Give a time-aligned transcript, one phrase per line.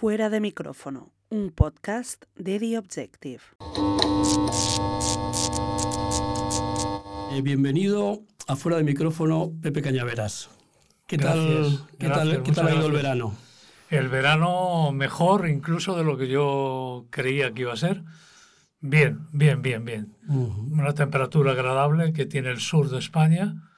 [0.00, 3.40] Fuera de micrófono, un podcast de The Objective.
[7.32, 10.50] Eh, bienvenido a Fuera de micrófono, Pepe Cañaveras.
[11.08, 13.34] ¿Qué tal, ¿qué tal, ¿qué tal ha ido el verano?
[13.90, 18.04] El verano mejor incluso de lo que yo creía que iba a ser.
[18.78, 20.16] Bien, bien, bien, bien.
[20.28, 23.68] Una temperatura agradable que tiene el sur de España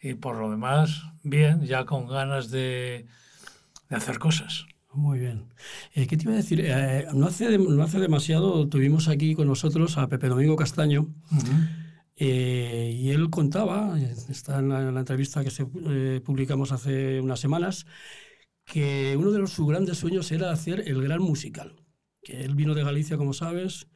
[0.00, 3.06] y por lo demás, bien, ya con ganas de,
[3.88, 4.64] de hacer cosas.
[4.96, 5.44] Muy bien.
[5.94, 6.60] Eh, ¿Qué te iba a decir?
[6.64, 11.06] Eh, no, hace no hace demasiado tuvimos aquí con nosotros a Pepe Domingo Castaño
[12.16, 13.98] eh, y él contaba,
[14.30, 15.66] está en la, entrevista que se,
[16.24, 17.84] publicamos hace unas semanas,
[18.64, 21.74] que uno de los, sus grandes sueños era hacer el gran musical.
[22.22, 23.88] Que él vino de Galicia, como sabes.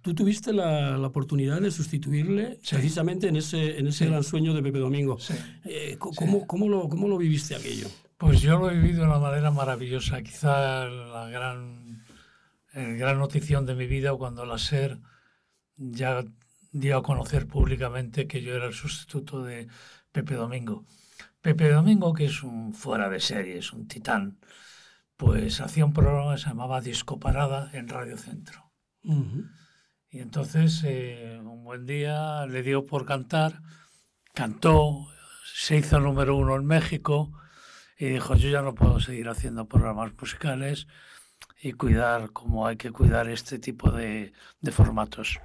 [0.00, 4.62] tú tuviste la, la, oportunidad de sustituirle precisamente en ese, en ese gran sueño de
[4.62, 5.18] Pepe Domingo.
[5.98, 7.88] ¿cómo, cómo, lo, ¿Cómo lo viviste aquello?
[8.20, 10.20] Pues yo lo he vivido de una manera maravillosa.
[10.20, 12.04] Quizá la gran,
[12.74, 15.00] gran notición de mi vida cuando la SER
[15.76, 16.22] ya
[16.70, 19.68] dio a conocer públicamente que yo era el sustituto de
[20.12, 20.84] Pepe Domingo.
[21.40, 24.38] Pepe Domingo, que es un fuera de serie, es un titán,
[25.16, 28.70] pues hacía un programa que se llamaba Disco Parada en Radio Centro.
[29.02, 33.62] Y entonces, eh, un buen día le dio por cantar,
[34.34, 35.08] cantó,
[35.54, 37.32] se hizo número uno en México
[38.00, 40.86] y dijo, yo ya no puedo seguir haciendo programas musicales
[41.60, 45.38] y cuidar como hay que cuidar este tipo de, de formatos.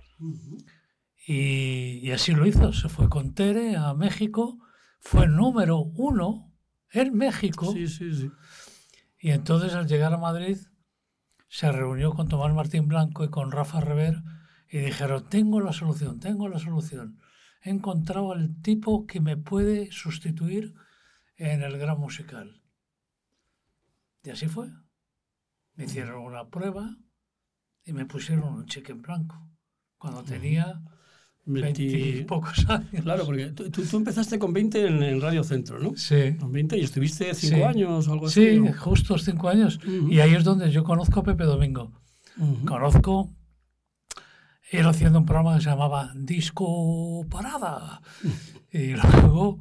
[1.28, 4.58] y, y, así lo hizo, se fue con Tere a México,
[5.02, 6.54] fue número uno
[6.92, 7.74] en México.
[7.74, 8.32] Sí, sí, sí.
[9.20, 10.58] Y entonces al llegar a Madrid
[11.50, 14.24] se reunió con Tomás Martín Blanco y con Rafa Rever
[14.70, 17.20] y dijeron, tengo la solución, tengo la solución.
[17.62, 20.74] He encontrado al tipo que me puede sustituir
[21.38, 22.62] en el gran musical.
[24.24, 24.68] Y así fue.
[25.76, 26.98] Me hicieron una prueba
[27.84, 29.50] y me pusieron un cheque en blanco.
[29.98, 30.82] Cuando tenía
[31.46, 33.04] 20 pocos años.
[33.04, 35.96] Claro, porque tú, tú empezaste con 20 en, Radio Centro, ¿no?
[35.96, 36.36] Sí.
[36.40, 38.58] Con 20 y estuviste 5 años o algo así.
[38.58, 39.80] Sí, justo 5 años.
[40.10, 41.92] Y ahí es donde yo conozco a Pepe Domingo.
[42.66, 43.34] Conozco
[44.72, 48.02] él haciendo un programa que se llamaba Disco Parada.
[48.72, 49.60] y luego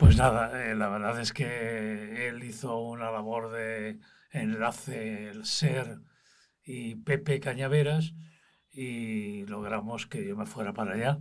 [0.00, 4.00] pues nada, eh, la verdad es que él hizo una labor de
[4.32, 6.00] enlace, el ser
[6.64, 8.14] y Pepe Cañaveras,
[8.72, 11.18] y logramos que yo me fuera para allá.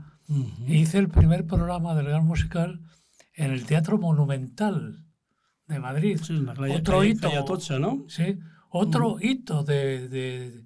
[0.66, 2.79] Hice el primer programa del Gran Musical
[3.34, 5.03] en el Teatro Monumental
[5.67, 6.17] de Madrid.
[6.23, 6.41] Sí,
[6.72, 7.29] otro hito,
[7.79, 8.06] ¿no?
[8.07, 10.63] Sí, otro hito de, de,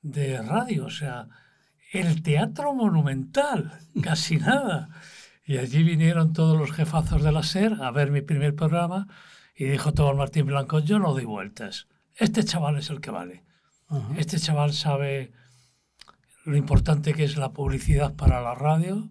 [0.00, 1.28] de radio, o sea,
[1.92, 4.88] el Teatro Monumental, casi nada.
[5.44, 9.08] Y allí vinieron todos los jefazos de la SER a ver mi primer programa
[9.54, 13.44] y dijo Tomás Martín Blanco, yo no doy vueltas, este chaval es el que vale.
[14.16, 15.32] Este chaval sabe
[16.44, 19.10] lo importante que es la publicidad para la radio,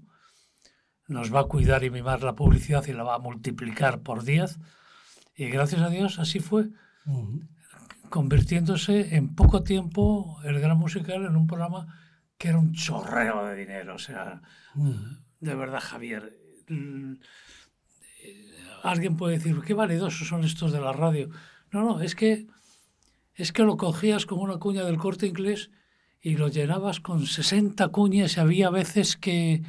[1.07, 4.57] nos va a cuidar y mimar la publicidad y la va a multiplicar por 10.
[5.35, 6.69] Y gracias a Dios así fue,
[8.09, 11.87] convirtiéndose en poco tiempo el gran musical en un programa
[12.37, 13.95] que era un chorreo de dinero.
[13.95, 14.41] O sea,
[15.41, 16.37] de verdad, Javier.
[16.69, 17.15] Mm,
[18.83, 21.29] alguien puede decir, qué validosos son estos de la radio.
[21.71, 22.47] No, no, es que,
[23.35, 25.71] es que lo cogías como una cuña del corte inglés
[26.21, 29.63] y lo llenabas con 60 cuñas y había veces que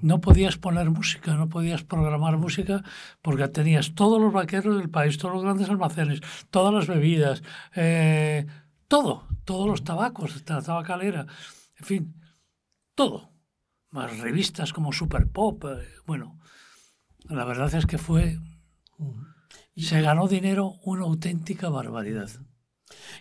[0.00, 2.82] no podías poner música, no podías programar música
[3.20, 6.20] porque tenías todos los vaqueros del país, todos los grandes almacenes,
[6.50, 7.42] todas las bebidas,
[7.76, 8.46] eh,
[8.88, 11.26] todo, todos los tabacos, la tabacalera,
[11.78, 12.14] en fin,
[12.94, 13.31] todo
[13.92, 15.64] más revistas como Super Pop.
[15.64, 16.40] Eh, bueno,
[17.28, 18.38] la verdad es que fue.
[19.76, 22.28] Se ganó dinero una auténtica barbaridad.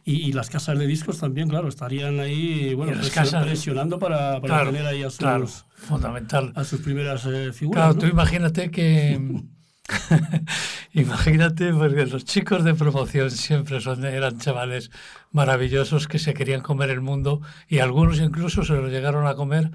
[0.03, 4.65] Y, las casas de discos también, claro, estarían ahí, bueno, las casas presionando para, para
[4.65, 6.51] tener ahí a sus, fundamental.
[6.55, 7.93] a sus primeras eh, figuras.
[7.93, 9.43] Claro, tú imagínate que.
[10.93, 14.91] imagínate, porque los chicos de promoción siempre son, eran chavales
[15.31, 19.71] maravillosos que se querían comer el mundo y algunos incluso se lo llegaron a comer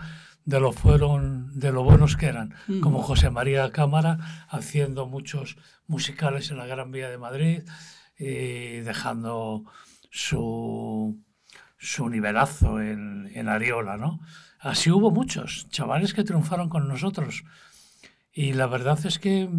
[0.46, 5.56] de lo fueron, de lo buenos que eran, como José María Cámara, haciendo muchos
[5.88, 7.62] musicales en la Gran Vía de Madrid
[8.16, 9.64] y dejando
[10.08, 11.20] su,
[11.76, 14.20] su nivelazo en, en Ariola, ¿no?
[14.60, 17.44] Así hubo muchos chavales que triunfaron con nosotros.
[18.32, 19.50] Y la verdad es que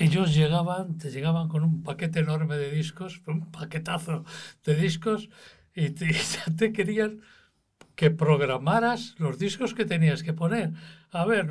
[0.00, 4.24] ellos llegaban, te llegaban con un paquete enorme de discos, un paquetazo
[4.64, 5.28] de discos,
[5.74, 6.10] y te,
[6.56, 7.20] te querían
[7.98, 10.70] que programaras los discos que tenías que poner.
[11.10, 11.48] A ver,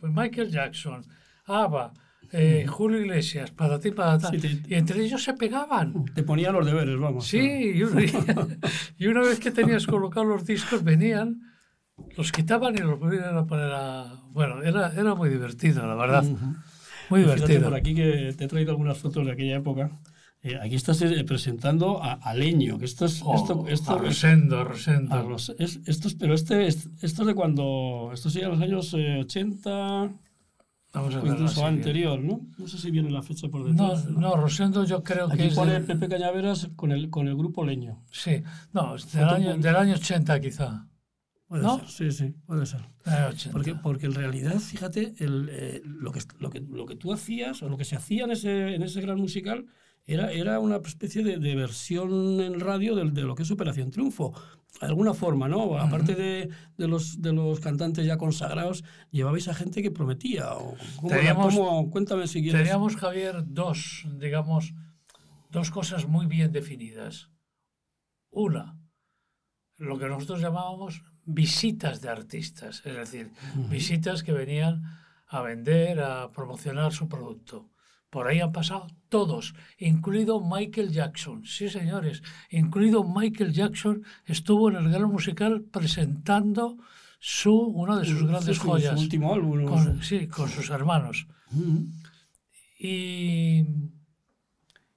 [0.00, 1.04] Michael Jackson,
[1.44, 1.92] ABBA,
[2.32, 6.06] eh, Julio Iglesias, para ti, para Sí, te- Y entre ellos se pegaban.
[6.14, 7.26] Te ponía los deberes, vamos.
[7.26, 8.00] Sí, y una,
[8.98, 11.42] y una vez que tenías colocados los discos, venían,
[12.16, 14.22] los quitaban y los volvían a poner a...
[14.30, 16.24] Bueno, era, era muy divertido, la verdad.
[16.24, 16.46] Ujú.
[17.10, 17.64] Muy Fíjate divertido.
[17.68, 19.90] por aquí que te he traído algunas fotos de aquella época.
[20.46, 23.22] Eh, aquí estás eh, presentando a, a Leño, que esto es...
[23.24, 25.14] Oh, esto, esto a Rosendo, a Rosendo.
[25.14, 28.10] a los- es- esto es- pero este, es- esto es de cuando...
[28.12, 29.70] Esto sería los años eh, 80
[30.92, 31.32] Vamos a ver.
[31.32, 32.42] incluso anterior, ¿no?
[32.58, 34.06] No sé si viene la fecha por No, detrás.
[34.10, 35.54] no, Rosendo yo creo que Aquí es...
[35.54, 38.02] pone del- Pepe Cañaveras con el, con el grupo Leño.
[38.12, 38.42] Sí,
[38.74, 40.86] no, es del año, del año 80 quizá.
[41.46, 41.78] Puede ¿No?
[41.78, 42.82] ser, sí, sí, puede ser.
[43.06, 43.50] Del año 80.
[43.52, 47.62] Porque, porque en realidad, fíjate, el, eh, lo, que, lo, que, lo que tú hacías
[47.62, 49.64] o lo que se hacía en ese, en ese gran musical
[50.06, 53.90] era, era una especie de, de versión en radio de, de lo que es Operación
[53.90, 54.34] Triunfo.
[54.80, 55.78] De alguna forma, ¿no?
[55.78, 60.52] Aparte de, de, los, de los cantantes ya consagrados, llevabais a gente que prometía.
[60.54, 61.08] O, ¿cómo?
[61.10, 61.90] Teníamos- ¿Cómo?
[61.90, 62.60] cuéntame si quieres.
[62.62, 64.74] Teníamos, Javier, dos, digamos,
[65.50, 67.30] dos cosas muy bien definidas.
[68.30, 68.76] Una,
[69.78, 73.30] lo que nosotros llamábamos visitas de artistas, es decir,
[73.70, 74.82] visitas que venían
[75.28, 77.70] a vender, a promocionar su producto.
[78.14, 81.44] Por ahí han pasado todos, incluido Michael Jackson.
[81.44, 86.78] Sí, señores, incluido Michael Jackson estuvo en el gran musical presentando
[87.18, 89.00] su, una de sus Sí, grandes sí, su joyas.
[89.00, 89.64] último álbum.
[89.64, 91.26] Con- sí, con sus hermanos.
[92.78, 93.64] Y,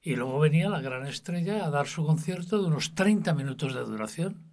[0.02, 3.82] y luego venía la gran estrella a dar su concierto de unos 30 minutos de
[3.82, 4.44] duración.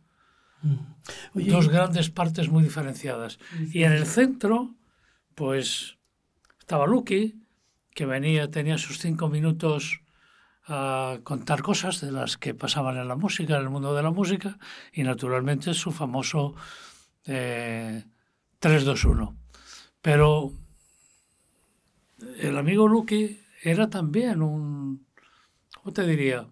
[1.35, 3.39] Oye, Dos grandes partes muy diferenciadas.
[3.73, 4.75] Y en el centro,
[5.35, 5.99] pues
[6.61, 7.44] estaba Lucky,
[7.95, 10.01] que venía, tenía sus cinco minutos
[10.67, 14.11] a contar cosas de las que pasaban en la música, en el mundo de la
[14.11, 14.59] música,
[14.93, 16.55] y naturalmente su famoso
[17.27, 18.05] eh,
[18.61, 19.37] 3-2-1.
[20.01, 20.53] Pero
[22.39, 25.07] el amigo Lucky era también un,
[25.75, 26.47] ¿cómo te diría?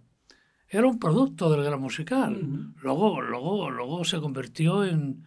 [0.68, 2.74] Era un producto del gran musical.
[2.76, 5.26] Luego, luego, luego se convirtió en,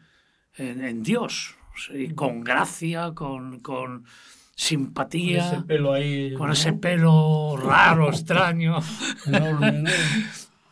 [0.56, 1.56] en, en Dios,
[1.94, 4.06] y con gracia, con, con
[4.56, 6.34] con simpatía, ese pelo ahí.
[6.34, 6.54] con ¿no?
[6.54, 8.80] ese pelo raro, extraño.
[9.26, 9.84] Enorme.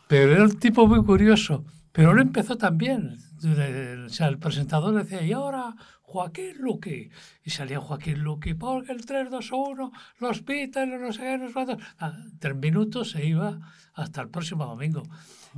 [0.08, 1.64] Pero era un tipo muy curioso.
[1.92, 3.18] Pero él empezó también.
[4.06, 7.10] O sea, el presentador decía, y ahora Joaquín Luqui.
[7.44, 11.48] Y salía Joaquín Luqui, porque el 3, 2, 1, los Beatles, no sé qué, no
[11.50, 11.76] sé
[12.38, 13.60] Tres minutos se iba
[13.94, 15.02] hasta el próximo domingo.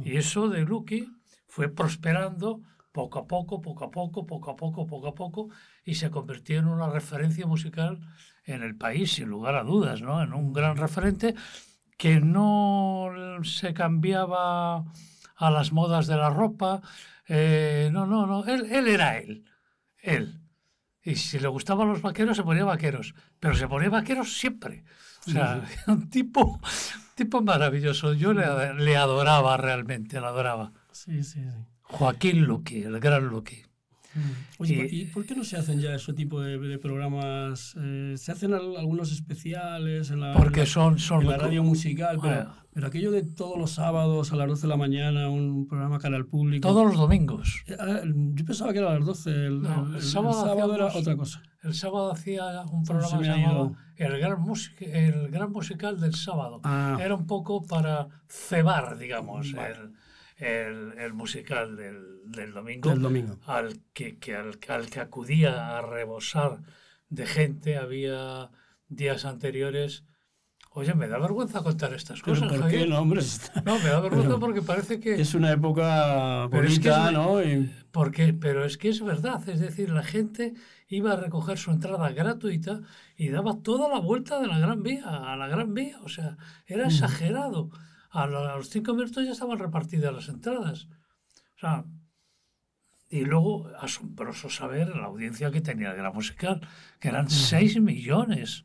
[0.05, 1.09] Y eso de Luqui
[1.47, 2.61] fue prosperando
[2.93, 5.49] poco a poco, poco a poco, poco a poco, poco a poco,
[5.87, 8.01] y se convirtió en una referencia musical
[8.45, 10.23] en el país, sin lugar a dudas, ¿no?
[10.23, 11.35] En un gran referente
[11.97, 13.11] que no
[13.45, 14.85] se cambiaba
[15.37, 16.83] a las modas de la ropa.
[17.29, 18.45] eh, no, no, no.
[18.45, 19.45] Él, él era él.
[20.03, 20.41] Él.
[21.03, 23.15] Y si le gustaban los vaqueros, se ponía vaqueros.
[23.39, 24.85] Pero se ponía vaqueros siempre.
[25.27, 26.61] O sea, un tipo,
[27.15, 28.13] tipo maravilloso.
[28.15, 30.73] Yo le, le adoraba realmente, le adoraba.
[30.91, 31.49] Sí, sí, sí.
[31.83, 33.66] Joaquín Luqui, el gran Luqui.
[34.59, 37.75] Oye, Y- ¿por- ¿y por qué no se hacen ya ese tipo de, de programas?
[37.79, 41.63] Eh, se hacen al- algunos especiales en la, Porque la- son, son en la radio
[41.63, 42.55] musical, pero, Bueno.
[42.73, 46.17] pero aquello de todos los sábados a las 12 de la mañana, un programa cara
[46.17, 46.67] al público.
[46.67, 47.63] todos los domingos.
[47.67, 50.45] Eh, ah, Yo pensaba que era a las 12, el, No, el- el el sábado
[50.45, 51.43] sábado era otra cosa.
[51.63, 53.75] El sábado hacía un programa ido.
[53.97, 56.61] el gran, Music- el gran Musical del Sábado.
[56.65, 56.97] Ah.
[57.01, 59.73] Era un poco para cebar, digamos, Vale.
[59.75, 59.93] el,
[60.37, 63.39] el- el musical del, del domingo, Del domingo.
[63.47, 66.59] al que, que al, al que acudía a rebosar
[67.09, 67.77] de gente.
[67.79, 68.51] Había
[68.89, 70.05] días anteriores.
[70.73, 72.83] Oye, me da vergüenza contar estas Pero cosas, ¿por Javier.
[72.85, 73.23] qué no, hombre?
[73.65, 75.19] No, me da vergüenza Pero- porque parece que...
[75.19, 77.43] Es una época Pero es que bonita, es- ¿no?
[77.43, 80.53] Y- Porque, pero es que es verdad, es decir, la gente
[80.89, 82.83] iba a recoger su entrada gratuita
[83.17, 86.37] y daba toda la vuelta de la Gran Vía, a la Gran Vía, o sea,
[86.67, 87.47] era exagerado.
[87.49, 87.71] A, lo-
[88.17, 90.89] a los cinco minutos ya estaban repartidas las entradas.
[91.57, 91.85] O sea,
[93.09, 96.61] y luego, asombroso saber la audiencia que tenía el Gran Musical,
[96.99, 98.65] que eran 6 millones.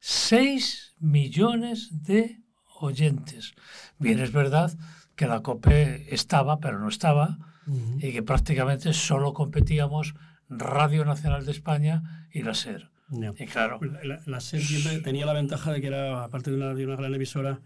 [0.00, 2.40] 6 millones de
[2.80, 3.54] oyentes.
[3.98, 4.72] Bien, es verdad
[5.16, 7.98] que la COPE estaba, pero no estaba, Ujú.
[8.00, 10.14] y que prácticamente solo competíamos
[10.48, 12.90] Radio Nacional de España y la SER.
[13.38, 16.56] Y claro, La, la- la SER siempre tenía la ventaja de que era, aparte de
[16.58, 17.60] una, de una gran emisora,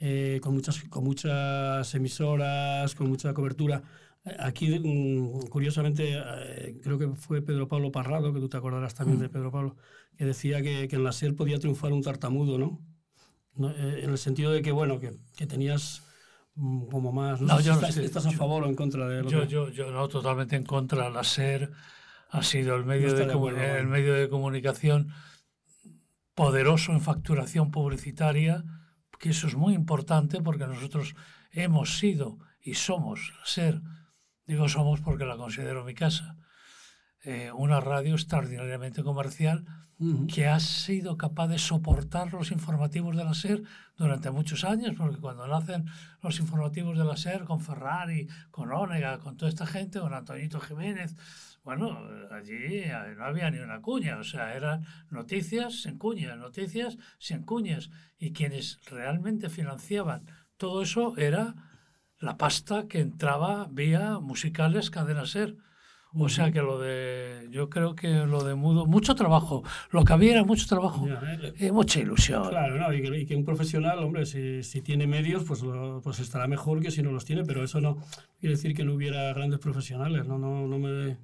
[0.00, 3.82] eh, con, muchas, con muchas emisoras, con mucha cobertura.
[4.38, 9.18] Aquí, mm, curiosamente, eh, creo que fue Pedro Pablo Parrado, que tú te acordarás también
[9.18, 9.22] Mm.
[9.22, 9.76] de Pedro Pablo,
[10.16, 12.80] que decía que, que en la SER podía triunfar un tartamudo, ¿no?
[13.54, 16.02] No, eh, en el sentido de que, bueno, que, que tenías
[16.54, 17.40] mm, como más...
[17.40, 19.06] No, No, sé si yo no estás, sé, estás a yo- favor o en contra
[19.08, 21.08] de lo yo, que- yo, yo no, totalmente en contra.
[21.10, 21.70] La SER
[22.30, 25.08] ha sido el medio, de, acuerdo, el medio de comunicación
[26.34, 28.64] poderoso en facturación publicitaria,
[29.20, 31.14] que eso es muy importante porque nosotros
[31.52, 33.80] hemos sido y somos, ser,
[34.46, 36.38] digo somos porque la considero mi casa,
[37.22, 39.66] eh, una radio extraordinariamente comercial
[40.32, 43.62] que ha sido capaz de soportar los informativos de la SER
[43.98, 45.84] durante muchos años, porque cuando nacen
[46.22, 50.58] los informativos de la SER con Ferrari, con Ónega, con toda esta gente, con Antonito
[50.58, 51.14] Jiménez,
[51.62, 51.98] bueno,
[52.30, 57.42] allí eh, no había ni una cuña, o sea, eran noticias sin cuñas, noticias sin
[57.42, 60.26] cuñas, y quienes realmente financiaban
[60.60, 61.54] todo eso era
[62.18, 65.56] la pasta que entraba vía musicales cadena SER.
[66.12, 70.12] O sea que lo de, yo creo que lo de mudo, mucho trabajo, lo que
[70.12, 72.48] había era mucho trabajo, eh, y mucha ilusión.
[72.48, 75.62] Claro, no, y, que, y, que, un profesional, hombre, si, si tiene medios, pues,
[76.02, 77.98] pues estará mejor que si no los tiene, pero eso no
[78.40, 81.16] quiere decir que no hubiera grandes profesionales, no, no, no me...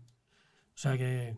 [0.77, 1.37] O sea que...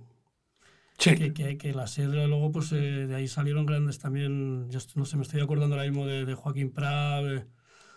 [0.99, 1.14] Sí.
[1.14, 5.04] Que, que, que, la serie luego, pues eh, de ahí salieron grandes también, yo no
[5.04, 7.47] sé, me estoy acordando ahora mismo de, de Joaquín Prat, de,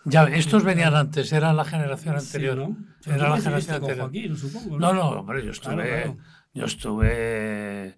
[0.04, 2.56] ya, estos venían antes, eran la generación anterior.
[2.56, 3.14] Sí, ¿no?
[3.14, 3.98] Era la generación anterior.
[3.98, 4.92] Joaquín, supongo, ¿no?
[4.92, 6.16] no, no, hombre, yo estuve, claro, claro.
[6.54, 7.96] yo estuve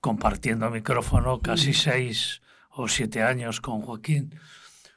[0.00, 4.34] compartiendo micrófono casi seis o siete años con Joaquín.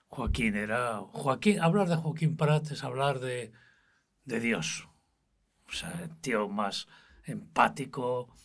[0.07, 0.99] Joaquín era.
[1.11, 3.53] Joaquín, hablar de Joaquín Prat es hablar de,
[4.25, 4.89] de Dios.
[5.69, 6.87] O sea, el tío más
[7.25, 8.35] empático,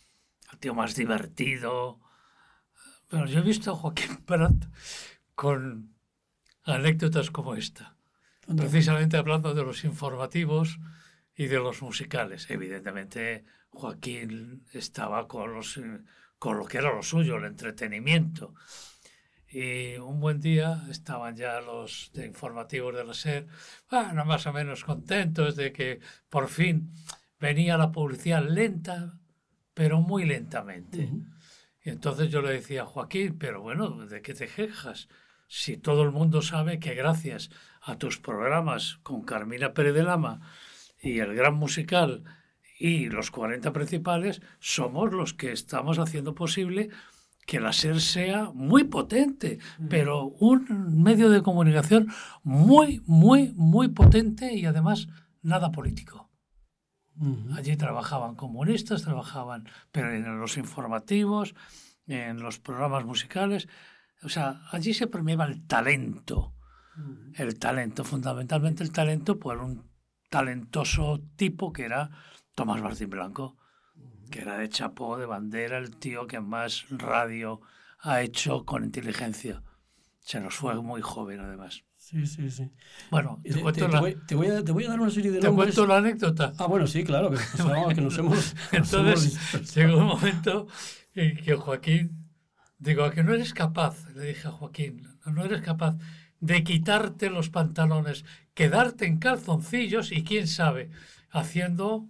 [0.51, 1.99] el tío más divertido.
[3.07, 4.65] Pero yo he visto a Joaquín Prat
[5.35, 5.93] con
[6.63, 7.95] anécdotas como esta,
[8.55, 10.79] precisamente hablando de los informativos
[11.35, 12.49] y de los musicales.
[12.49, 15.79] Evidentemente, Joaquín estaba con, los,
[16.37, 18.53] con lo que era lo suyo, el entretenimiento.
[19.47, 23.47] Y un buen día estaban ya los de informativos de la SER,
[23.89, 26.93] bueno, más o menos contentos de que por fin
[27.41, 29.19] venía la publicidad lenta,
[29.73, 31.09] pero muy lentamente.
[31.11, 31.37] Uh -huh.
[31.83, 35.09] Y entonces yo le decía a Joaquín, pero bueno, ¿de qué te quejas?
[35.53, 37.49] si todo el mundo sabe que gracias
[37.81, 40.39] a tus programas con Carmina Pérez de Lama
[41.01, 42.23] y el gran musical
[42.79, 46.89] y los 40 principales, somos los que estamos haciendo posible
[47.45, 52.07] que la SER sea muy potente, pero un medio de comunicación
[52.43, 55.09] muy, muy, muy potente y además
[55.41, 56.30] nada político.
[57.55, 61.53] Allí trabajaban comunistas, trabajaban, pero en los informativos,
[62.07, 63.67] en los programas musicales,
[64.23, 66.55] o sea, allí se premiaba el talento.
[67.35, 69.89] El talento, fundamentalmente el talento por un
[70.29, 72.09] talentoso tipo que era
[72.55, 73.57] Tomás Martín Blanco,
[74.29, 77.61] que era de chapó, de bandera, el tío que más radio
[77.99, 79.63] ha hecho con inteligencia.
[80.19, 81.83] Se nos fue muy joven, además.
[82.11, 82.69] Sí, sí, sí.
[83.09, 84.11] Bueno, te, te, te, voy,
[84.47, 85.73] a, te, voy, a, dar una serie de ¿Te nombres.
[85.73, 86.53] cuento la anécdota?
[86.57, 88.55] Ah, bueno, sí, claro, que, pues, que nos hemos...
[88.73, 90.67] Entonces, nos hemos llegó un momento
[91.15, 92.21] en que Joaquín
[92.81, 95.97] Digo, que no eres capaz, le dije a Joaquín, no eres capaz
[96.39, 98.25] de quitarte los pantalones,
[98.55, 100.89] quedarte en calzoncillos y quién sabe,
[101.29, 102.07] haciendo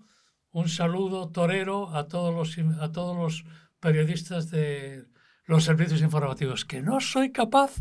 [0.51, 3.43] un saludo torero a todos los, a todos los
[3.81, 5.07] periodistas de
[5.43, 7.73] los servicios informativos, que no soy capaz.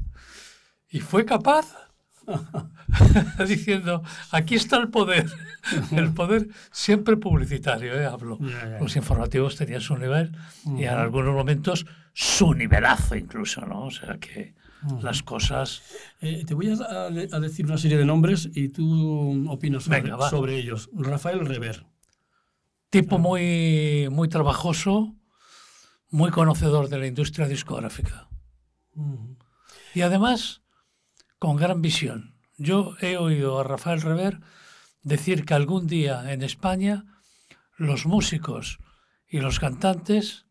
[0.88, 1.72] Y fue capaz.
[3.46, 5.26] diciendo, aquí está el poder,
[5.92, 8.06] el poder siempre publicitario, ¿eh?
[8.06, 8.38] hablo.
[8.80, 10.36] Los informativos tenían su nivel
[10.76, 13.86] y en algunos momentos su nivelazo incluso, ¿no?
[13.86, 14.54] O sea que
[15.02, 15.82] las cosas...
[16.20, 17.10] Eh, te voy a,
[17.40, 20.30] decir una serie de nombres y tú opinas sobre, Venga, va.
[20.30, 20.88] sobre ellos.
[20.94, 21.86] Rafael Rever.
[22.88, 25.14] Tipo muy, muy trabajoso,
[26.10, 28.28] muy conocedor de la industria discográfica.
[29.94, 30.62] Y además,
[31.40, 32.36] con gran visión.
[32.58, 34.40] Yo he oído a Rafael Rever
[35.02, 37.06] decir que algún día en España
[37.78, 38.78] los músicos
[39.26, 40.46] y los cantantes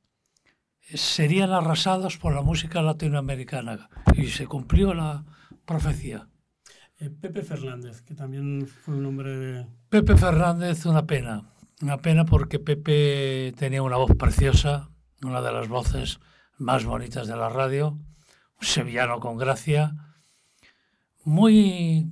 [0.81, 3.87] serían arrasados por la música latinoamericana.
[4.15, 5.25] Y se cumplió la
[5.63, 6.27] profecía.
[6.97, 9.67] Eh, Pepe Fernández, que también fue un hombre de...
[9.89, 11.53] Pepe Fernández, una pena.
[11.83, 14.89] Una pena porque Pepe tenía una voz preciosa,
[15.21, 16.19] una de las voces
[16.57, 20.08] más bonitas de la radio, un sevillano con gracia,
[21.23, 22.09] muy,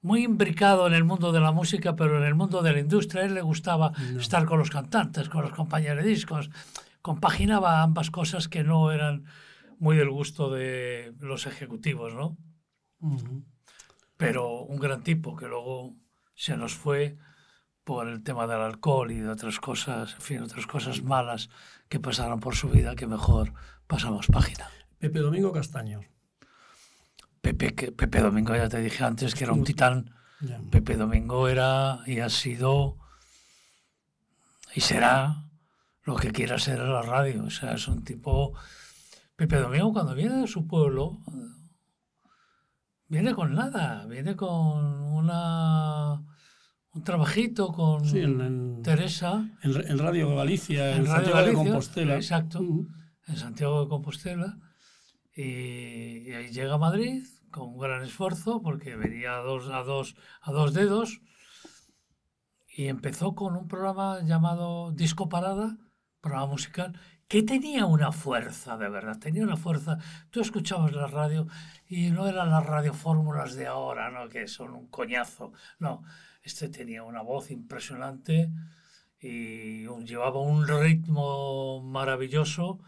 [0.00, 3.22] muy imbricado en el mundo de la música, pero en el mundo de la industria.
[3.22, 4.20] A él le gustaba No.
[4.20, 6.50] estar con los cantantes, con los compañeros de discos.
[7.02, 9.24] Compaginaba ambas cosas que no eran
[9.78, 12.36] muy del gusto de los ejecutivos, ¿no?
[13.00, 13.44] Ujú.
[14.16, 15.94] pero un gran tipo que luego
[16.34, 17.16] se nos fue
[17.84, 21.48] por el tema del alcohol y de otras cosas, en fin, otras cosas malas
[21.88, 23.52] que pasaron por su vida que mejor
[23.86, 24.66] pasamos página.
[24.98, 26.00] Pepe Domingo Castaño.
[27.40, 30.10] Pepe, que, Pepe Domingo, ya te dije antes que era un titán.
[30.70, 32.96] Pepe Domingo era y ha sido
[34.74, 35.44] y será
[36.04, 37.44] lo que quiera ser en la radio.
[37.44, 38.54] O sea, es un tipo
[39.36, 41.18] Pepe Domingo cuando viene de su pueblo,
[43.08, 46.22] viene con nada, viene con una
[46.92, 51.42] un trabajito con Sí, en- en- Teresa En, en Radio Galicia, en, Radio Santiago de
[51.44, 52.14] Galicia, Compostela.
[52.16, 52.60] Exacto,
[53.26, 54.56] en Santiago de Compostela.
[55.44, 59.82] Y, y ahí llega a Madrid con un gran esfuerzo porque venía a dos, a
[59.84, 61.20] dos, a dos dedos
[62.68, 65.76] y empezó con un programa llamado Disco Parada,
[66.20, 69.98] programa musical, que tenía una fuerza, de verdad, tenía una fuerza.
[70.30, 71.46] Tú escuchabas la radio
[71.86, 74.28] y no eran las radiofórmulas de ahora, ¿no?
[74.28, 75.52] que son un coñazo.
[75.78, 76.02] No,
[76.42, 78.50] este tenía una voz impresionante
[79.20, 82.80] y un- llevaba un ritmo maravilloso.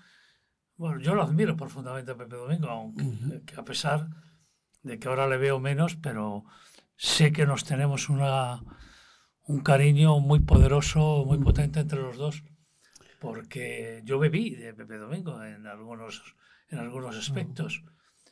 [0.80, 3.44] Bueno, yo lo admiro profundamente a Pepe Domingo, aunque Ujú.
[3.44, 4.08] que a pesar
[4.82, 6.46] de que ahora le veo menos, pero
[6.96, 8.62] sé que nos tenemos una,
[9.44, 12.44] un cariño muy poderoso, muy potente entre los dos,
[13.18, 16.34] porque yo bebí de Pepe Domingo en algunos,
[16.70, 17.84] en algunos aspectos.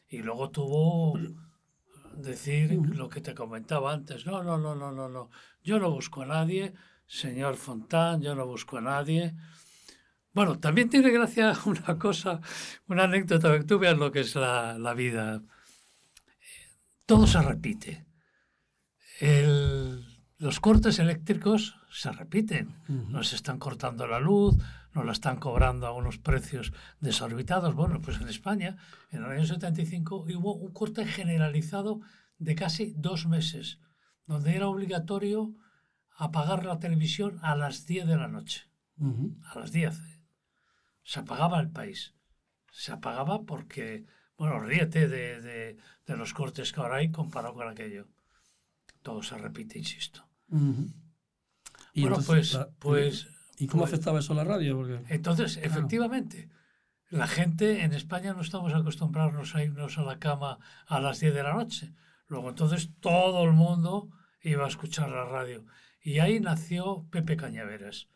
[0.08, 1.18] Y luego tuvo
[2.16, 4.24] decir lo que te comentaba antes.
[4.24, 5.28] No, no, no, no, no, no.
[5.62, 6.72] Yo no busco a nadie,
[7.06, 9.36] señor Fontán, yo no busco a nadie.
[10.38, 12.40] Bueno, también tiene gracia una cosa,
[12.86, 15.42] una anécdota que tú veas lo que es la, la vida.
[17.06, 18.06] Todo se repite.
[19.18, 20.04] El-
[20.38, 22.76] los cortes eléctricos se repiten.
[22.86, 24.54] Nos están cortando la luz,
[24.94, 27.74] nos la están cobrando a unos precios desorbitados.
[27.74, 28.76] Bueno, pues en España,
[29.10, 32.00] en el año 75, hubo un corte generalizado
[32.38, 33.80] de casi dos meses,
[34.24, 35.56] donde era obligatorio
[36.16, 39.36] apagar la televisión a las 10 de la noche Ujú.
[39.52, 39.98] a las 10.
[41.08, 42.14] Se apagaba el país.
[42.70, 44.04] Se apagaba porque,
[44.36, 48.08] bueno, ríete de, de- de los cortes que ahora hay comparado con aquello.
[49.02, 50.28] Todo se repite, insisto.
[51.94, 54.76] Y bueno, entonces, pues, la- pues, ¿Y cómo pues- afectaba eso a la radio?
[54.76, 56.50] Porque, entonces, efectivamente,
[57.08, 61.32] la gente en España no estamos acostumbrados a irnos a la cama a las 10
[61.32, 61.94] de la noche.
[62.26, 64.10] Luego, entonces, todo el mundo
[64.42, 65.64] iba a escuchar la radio.
[66.02, 68.08] Y ahí nació Pepe Cañaveras.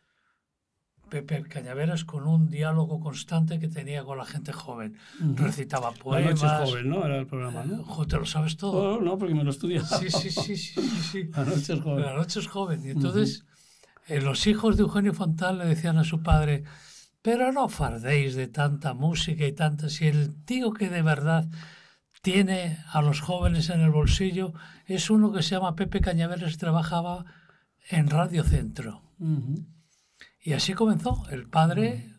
[1.09, 4.97] Pepe Cañaveras con un diálogo constante que tenía con la gente joven.
[5.21, 5.35] Ujú.
[5.43, 6.41] Recitaba La poemas.
[6.41, 7.05] noche joven, ¿no?
[7.05, 7.83] Era el programa, ¿no?
[7.83, 8.97] Jo, ¿Te lo sabes todo?
[8.97, 9.83] Oh, no, porque me lo estudia.
[9.85, 11.29] Sí, sí, sí, sí, sí.
[11.35, 12.03] La noche es joven.
[12.05, 12.85] La noche es joven.
[12.85, 13.45] Y entonces
[14.07, 16.63] eh, los hijos de Eugenio Fontán le decían a su padre,
[17.21, 19.89] pero no fardéis de tanta música y tanta...
[19.89, 21.47] Si el tío que de verdad
[22.21, 24.53] tiene a los jóvenes en el bolsillo
[24.85, 27.25] es uno que se llama Pepe Cañaveras y trabajaba
[27.89, 29.01] en Radio Centro.
[29.19, 29.65] Ujú.
[30.43, 31.23] Y así comenzó.
[31.31, 32.13] El padre,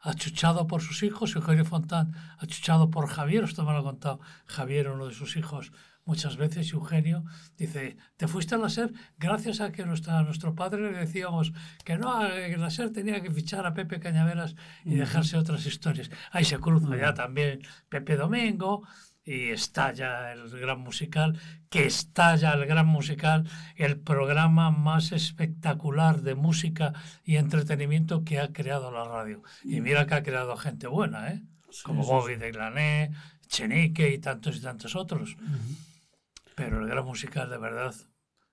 [0.00, 4.88] achuchado por sus hijos, Eugenio Fontán, achuchado por Javier, esto me lo ha contado Javier,
[4.88, 5.72] uno de sus hijos,
[6.04, 7.24] muchas veces, Eugenio
[7.56, 11.52] dice, te fuiste a la SER gracias a que nuestra, a nuestro padre le decíamos
[11.84, 16.10] que no, que la SER tenía que fichar a Pepe Cañaveras y dejarse otras historias.
[16.32, 18.88] Ahí se cruza ya también Pepe Domingo,
[19.28, 21.38] y estalla el gran musical,
[21.68, 28.52] que estalla el gran musical, el programa más espectacular de música y entretenimiento que ha
[28.52, 29.42] creado la radio.
[29.64, 31.42] Y mira que ha creado gente buena, ¿eh?
[31.84, 33.10] Como sí, Bobby de Glané,
[33.48, 35.36] Chenique y tantos y tantos otros.
[36.54, 37.94] Pero el gran musical, de verdad,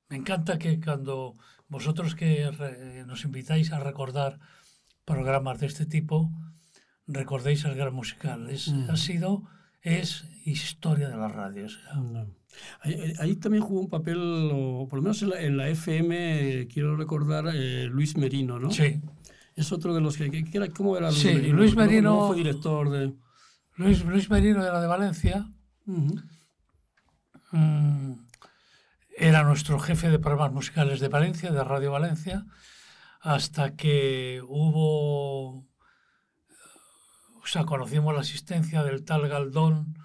[0.09, 1.35] me encanta que cuando
[1.67, 4.39] vosotros que re- nos invitáis a recordar
[5.05, 6.29] programas de este tipo,
[7.07, 8.49] recordéis el gran musical.
[8.49, 9.43] Es, Ha sido,
[9.85, 11.65] es historia de la radio.
[11.65, 11.93] o sea.
[11.95, 12.27] No.
[13.19, 14.17] Ahí, también jugó un papel,
[14.53, 18.59] o por lo menos en la, en la FM, eh, quiero recordar, eh, Luis Merino,
[18.59, 18.71] ¿no?
[18.71, 19.01] Sí.
[19.55, 20.29] Es otro de los que...
[20.31, 21.57] que- que era, ¿Cómo era Luis Sí, Merino?
[21.57, 23.13] Luis Merino- fue director de...
[23.77, 25.47] Luis, Luis Merino era de Valencia.
[27.51, 28.13] Mm,
[29.17, 32.45] era nuestro jefe de programas musicales de Valencia, de Radio Valencia,
[33.21, 35.65] hasta que hubo,
[37.45, 39.97] o sea, conocimos la asistencia del tal Galdón,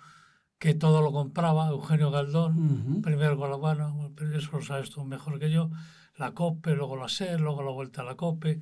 [0.58, 2.58] que todo lo compraba, Eugenio Galdón,
[2.92, 3.00] Ujú.
[3.02, 3.56] primero con la
[4.14, 5.70] pero eso lo sabes tú mejor que yo,
[6.16, 8.60] la COPE, luego la SER, luego la vuelta a la COPE,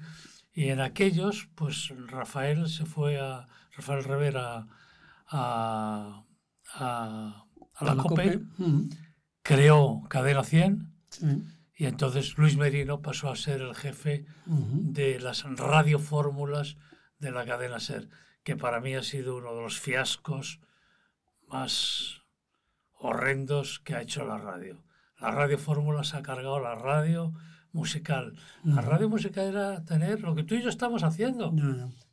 [0.53, 4.67] y en aquellos, pues Rafael se fue a, Rafael Rivera
[5.27, 6.25] a,
[6.75, 8.63] a, a la, la COPE, COPE.
[8.63, 8.89] Ujú.
[9.43, 11.27] creó Cadena 100 Sí.
[11.75, 14.93] y entonces Luis Merino pasó a ser el jefe Ujú.
[14.93, 16.77] de las radiofórmulas
[17.19, 18.09] de la cadena SER,
[18.49, 20.59] que para mí ha sido uno de los fiascos
[21.49, 22.23] más
[22.95, 24.83] horrendos que ha hecho la radio.
[25.21, 27.35] La radiofórmula se ha cargado la radio
[27.73, 28.39] musical.
[28.65, 31.53] La radio musical era tener lo que tú y yo estamos haciendo.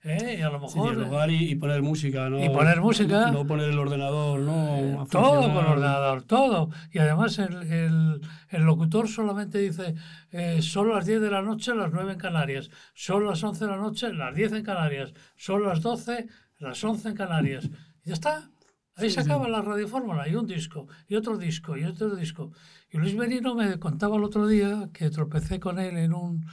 [0.05, 0.37] ¿Eh?
[0.39, 0.95] Y a lo Sí, mejor...
[0.95, 2.41] dialogar y, y poner música, ¿no?
[2.43, 3.31] Y poner música.
[3.31, 5.05] No poner el ordenador, ¿no?
[5.11, 6.69] Todo con ordenador, todo.
[6.91, 9.95] Y además el, el- el locutor solamente dice,
[10.31, 12.69] eh, son las 10 de la noche, las 9 en Canarias.
[12.93, 15.13] Son las 11 de la noche, las 10 en Canarias.
[15.35, 16.27] Son las 12,
[16.59, 17.69] las 11 en Canarias.
[18.03, 18.49] ya está.
[18.97, 22.53] Ahí se acaba la Radio Fórmula, y un disco, y otro disco, y otro disco.
[22.89, 26.45] Y Luis Merino me contaba el otro día que tropecé con él en un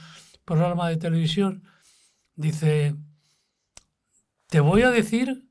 [0.43, 1.63] programa de televisión.
[2.35, 2.95] Dice,
[4.53, 5.47] te voy a decir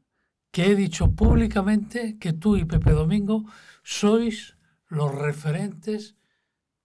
[0.53, 3.45] que he dicho públicamente que tú y Pepe Domingo
[3.83, 6.15] sois los referentes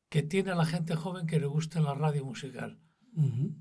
[0.09, 2.79] que tiene la gente joven que le gusta la radio musical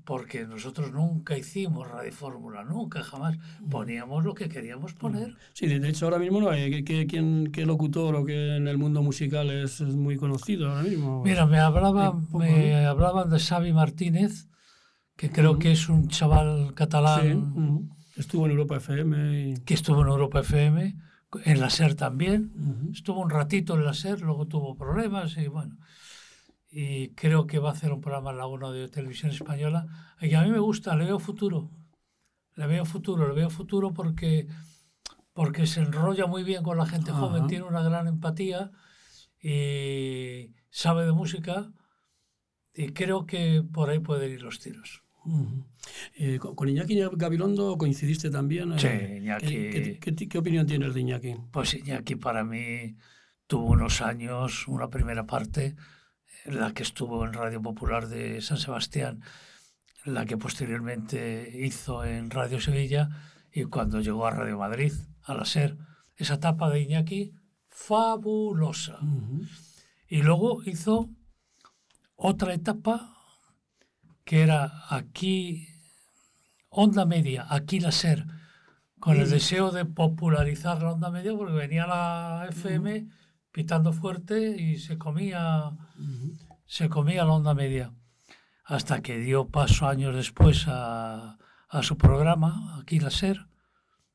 [0.05, 3.37] porque nosotros nunca hicimos Radio Fórmula, nunca, jamás.
[3.69, 5.35] Poníamos lo que queríamos poner.
[5.53, 9.01] Sí, de hecho ahora mismo no hay ¿qué, qué locutor o que en el mundo
[9.03, 11.23] musical es, muy conocido ahora mismo.
[11.23, 14.47] Mira, me, hablaban, me hablaban de Xavi Martínez,
[15.15, 17.96] que creo que es un chaval catalán.
[18.17, 19.63] Estuvo en Europa FM.
[19.65, 20.95] Que estuvo en Europa FM,
[21.45, 22.89] en la SER también.
[22.91, 25.77] Estuvo un ratito en la SER, luego tuvo problemas y bueno
[26.69, 30.15] y creo que va a hacer un programa en la 1 de televisión española.
[30.21, 31.71] Y a mí me gusta, le veo futuro.
[32.55, 34.47] Le veo futuro, le veo futuro porque,
[35.33, 38.71] porque se enrolla muy bien con la gente joven, tiene una gran empatía
[39.41, 41.71] y sabe de música
[42.73, 45.03] y creo que por ahí pueden ir los tiros.
[46.15, 48.73] Eh, con, Iñaki Gabilondo coincidiste también.
[48.73, 49.99] Eh, sí, Iñaki.
[49.99, 51.35] ¿Qué, qué, opinión tienes de Iñaki?
[51.51, 52.95] Pues Iñaki para mí
[53.47, 55.75] tuvo unos años, una primera parte
[56.45, 59.21] la que estuvo en Radio Popular de San Sebastián,
[60.05, 63.09] la que posteriormente hizo en Radio Sevilla
[63.51, 65.77] y cuando llegó a Radio Madrid, a la SER,
[66.15, 67.33] esa etapa de Iñaki
[67.69, 68.99] fabulosa.
[70.07, 71.09] Y luego hizo
[72.15, 73.16] otra etapa
[74.27, 75.69] que era aquí,
[76.69, 78.25] Onda Media, aquí la SER,
[78.99, 83.07] con el deseo de popularizar la onda media, porque venía la FM
[83.51, 85.71] pitando fuerte y se comía,
[86.65, 87.93] se comía la onda media.
[88.65, 91.37] Hasta que dio paso años después a,
[91.69, 93.47] a su programa, Aquí la SER.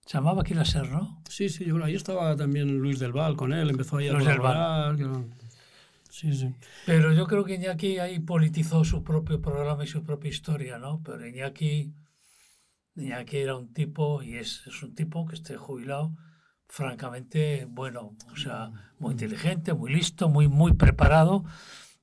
[0.05, 1.23] Se llamaba Aquí la SER, ¿no?
[1.31, 4.25] Sí, sí, yo, ahí estaba también Luis del Val con él, empezó ahí a Luis
[4.27, 4.95] colaborar.
[6.13, 6.55] Sí, sí.
[6.85, 11.01] Pero yo creo que Iñaki ahí politizó su propio programa y su propia historia, ¿no?
[11.03, 11.95] Pero Iñaki,
[12.97, 16.15] Iñaki era un tipo, y es, es un tipo que esté jubilado,
[16.69, 21.45] francamente bueno, o sea, muy inteligente, muy listo, muy, muy preparado,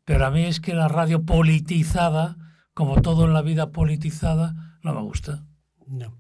[0.06, 2.36] pero a mí es que la radio politizada,
[2.74, 5.46] como todo en la vida politizada, no me gusta.
[5.86, 6.18] No.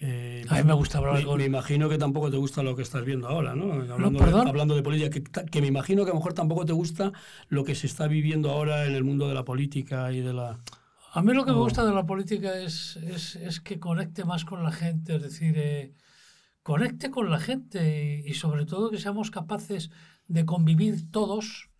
[0.00, 2.82] Eh, a mí me gusta hablar me, me, imagino que tampoco te gusta lo que
[2.82, 3.72] estás viendo ahora, ¿no?
[3.92, 6.72] Hablando, de, hablando de política, que, que, me imagino que a lo mejor tampoco te
[6.72, 7.12] gusta
[7.48, 10.60] lo que se está viviendo ahora en el mundo de la política y de la...
[11.12, 14.44] A mí lo que me gusta de la política es, es, es, que conecte más
[14.44, 15.94] con la gente, es decir, eh,
[16.62, 19.90] conecte con la gente y, sobre todo que seamos capaces
[20.28, 21.70] de convivir todos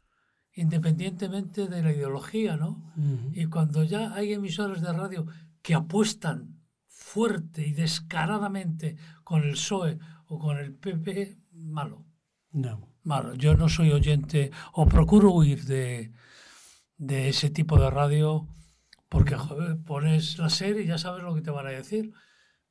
[0.55, 2.83] independientemente de la ideología, ¿no?
[3.33, 5.27] Y cuando ya hay emisores de radio
[5.63, 6.58] que apuestan
[7.13, 12.05] fuerte y descaradamente con el PSOE o con el PP, malo.
[12.51, 12.89] No.
[13.05, 13.35] Malo.
[13.35, 16.13] Yo no soy oyente o procuro huir de,
[16.97, 18.47] de ese tipo de radio
[19.09, 19.37] porque
[19.87, 22.13] pones la serie y ya sabes lo que te van a decir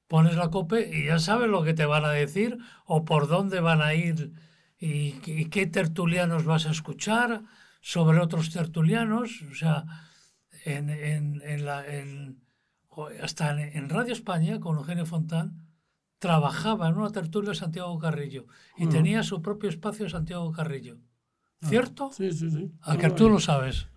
[0.08, 3.60] pones la cope y ya sabes lo que te van a decir o por dónde
[3.60, 4.34] van a ir
[4.80, 5.13] y,
[5.50, 7.41] qué tertulianos vas a escuchar
[7.82, 9.41] sobre otros tertulianos.
[9.52, 9.86] O sea,
[10.65, 11.84] en, en, la,
[13.21, 15.67] hasta en Radio España, con Eugenio Fontán,
[16.19, 18.89] trabajaba en una tertulia Santiago Carrillo y mm.
[18.89, 20.97] tenía su propio espacio Santiago Carrillo.
[21.62, 22.12] Ah, ¿Cierto?
[22.12, 22.71] sí, sí, sí.
[22.81, 23.88] A que tú lo sabes.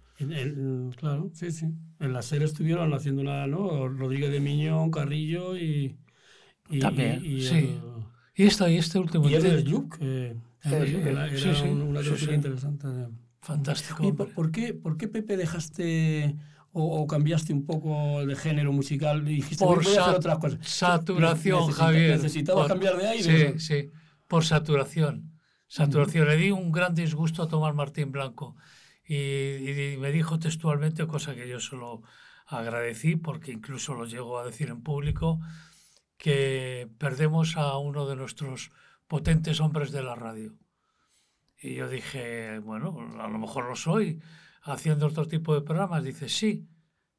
[0.96, 1.66] claro, sí, sí.
[1.98, 3.88] En la serie estuvieron haciendo una, ¿no?
[3.88, 5.96] Rodríguez de Miñón, Carrillo y,
[6.80, 7.78] también, y, sí.
[8.34, 9.28] y, esta, y este último...
[9.28, 12.86] Y el del Yuk, eh, era, sí, sí, una cosa interesante.
[13.40, 14.06] Fantástico.
[14.06, 16.36] ¿Y por, qué, por qué, Pepe, dejaste
[16.72, 20.58] o, cambiaste un poco de género musical y dijiste, por voy a hacer otras cosas?
[20.68, 22.10] Saturación, Javier.
[22.16, 23.58] ¿Necesitabas cambiar de aire?
[23.58, 23.90] Sí, sí,
[24.28, 25.32] por saturación.
[25.66, 26.28] Saturación.
[26.28, 28.56] Le di un gran disgusto a Tomás Martín Blanco
[29.04, 32.02] y, y, me dijo textualmente, cosa que yo solo
[32.46, 35.40] agradecí, porque incluso lo llego a decir en público,
[36.16, 38.70] que perdemos a uno de nuestros
[39.08, 40.54] potentes hombres de la radio.
[41.60, 44.20] Y yo dije, bueno, a lo mejor lo soy
[44.62, 46.04] haciendo otro tipo de programas.
[46.04, 46.68] Dice, sí,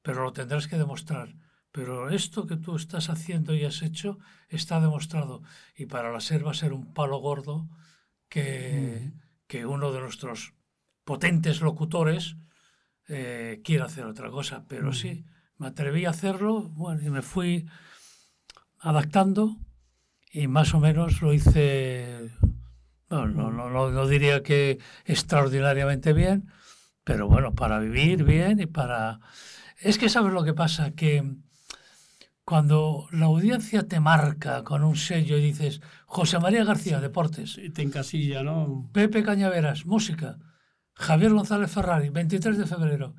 [0.02, 1.36] pero lo tendrás que demostrar.
[1.72, 5.42] Pero esto que tú estás haciendo y has hecho está demostrado.
[5.76, 7.70] Y para la SER va a ser un palo gordo
[8.28, 9.14] que,
[9.48, 10.54] que uno de nuestros
[11.04, 12.36] potentes locutores
[13.08, 14.66] eh, quiera hacer otra cosa.
[14.68, 15.26] Pero sí,
[15.58, 17.68] me atreví a hacerlo bueno, y me fui
[18.80, 19.58] adaptando
[20.32, 22.32] y más o menos lo hice,
[23.10, 26.50] no, no, no, diría que extraordinariamente bien,
[27.04, 29.20] pero bueno, para vivir bien y para...
[29.80, 31.36] Es que sabes lo que pasa, que
[32.44, 37.58] cuando la audiencia te marca con un sello y dices José María García, deportes.
[37.58, 38.90] Y te encasilla, ¿no?
[38.94, 40.38] Pepe Cañaveras, música.
[40.94, 43.16] Javier González Ferrari, 23 de febrero.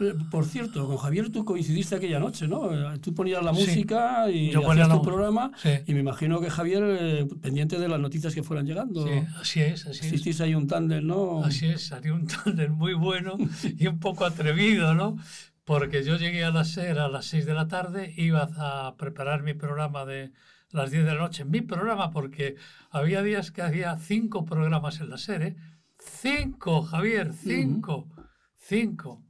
[0.00, 2.72] Eh, Por cierto, con Javier tú coincidiste aquella noche, ¿no?
[2.94, 3.60] Eh, Tú ponías la Sí.
[3.60, 5.70] música y Yo hacías tu programa Sí.
[5.86, 9.60] y me imagino que Javier, eh, pendiente de las noticias que fueran llegando, Sí, así
[9.60, 10.40] es, así es.
[10.40, 11.44] ahí un tándem, ¿no?
[11.44, 13.36] Así es, salió un tándem muy bueno
[13.78, 15.16] y un poco atrevido, ¿no?
[15.64, 19.42] Porque yo llegué a la SER a las 6 de la tarde, iba a preparar
[19.44, 20.32] mi programa de
[20.70, 22.56] las 10 de la noche, mi programa, porque
[22.90, 25.56] había días que había cinco programas en la SER, ¿eh?
[26.00, 28.08] Cinco, Javier, cinco,
[28.56, 29.22] cinco.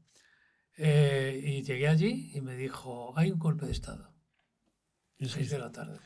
[0.76, 4.12] Eh, y llegué allí y me dijo, hay un golpe de Estado,
[5.18, 6.00] sí, 6 de la tarde.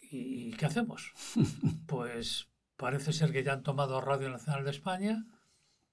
[0.00, 1.12] ¿Y qué hacemos?
[1.86, 5.26] Pues parece ser que ya han tomado Radio Nacional de España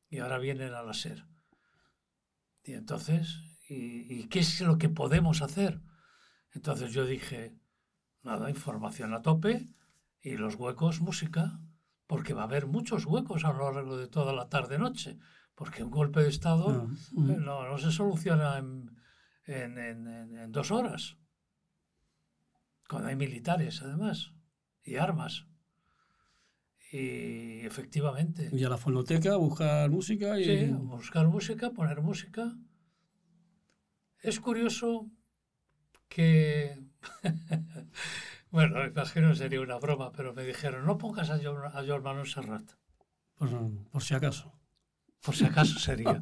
[0.09, 1.25] y ahora vienen a la SER.
[2.63, 5.81] Y entonces, ¿y, y qué es lo que podemos hacer?
[6.51, 7.55] Entonces yo dije,
[8.23, 9.67] nada, información a tope
[10.21, 11.59] y los huecos música,
[12.07, 15.19] porque va a haber muchos huecos a lo largo de toda la tarde-noche,
[15.55, 16.93] porque un golpe de Estado Ah,
[17.31, 18.91] eh, no, no se soluciona en,
[19.45, 21.17] en- en- en- en dos horas,
[22.89, 24.33] cuando hay militares además
[24.83, 25.47] y armas.
[26.91, 30.43] Y efectivamente, Y a la fonoteca, buscar música y...
[30.45, 32.53] sí, buscar música, poner música.
[34.21, 35.09] Es curioso
[36.07, 36.79] que,
[38.51, 42.71] bueno, imagino que sería una broma, pero me dijeron, no pongas a Joan, a Serrat.
[43.37, 43.49] por,
[43.89, 44.54] por si acaso.
[45.21, 46.21] Por si acaso sería.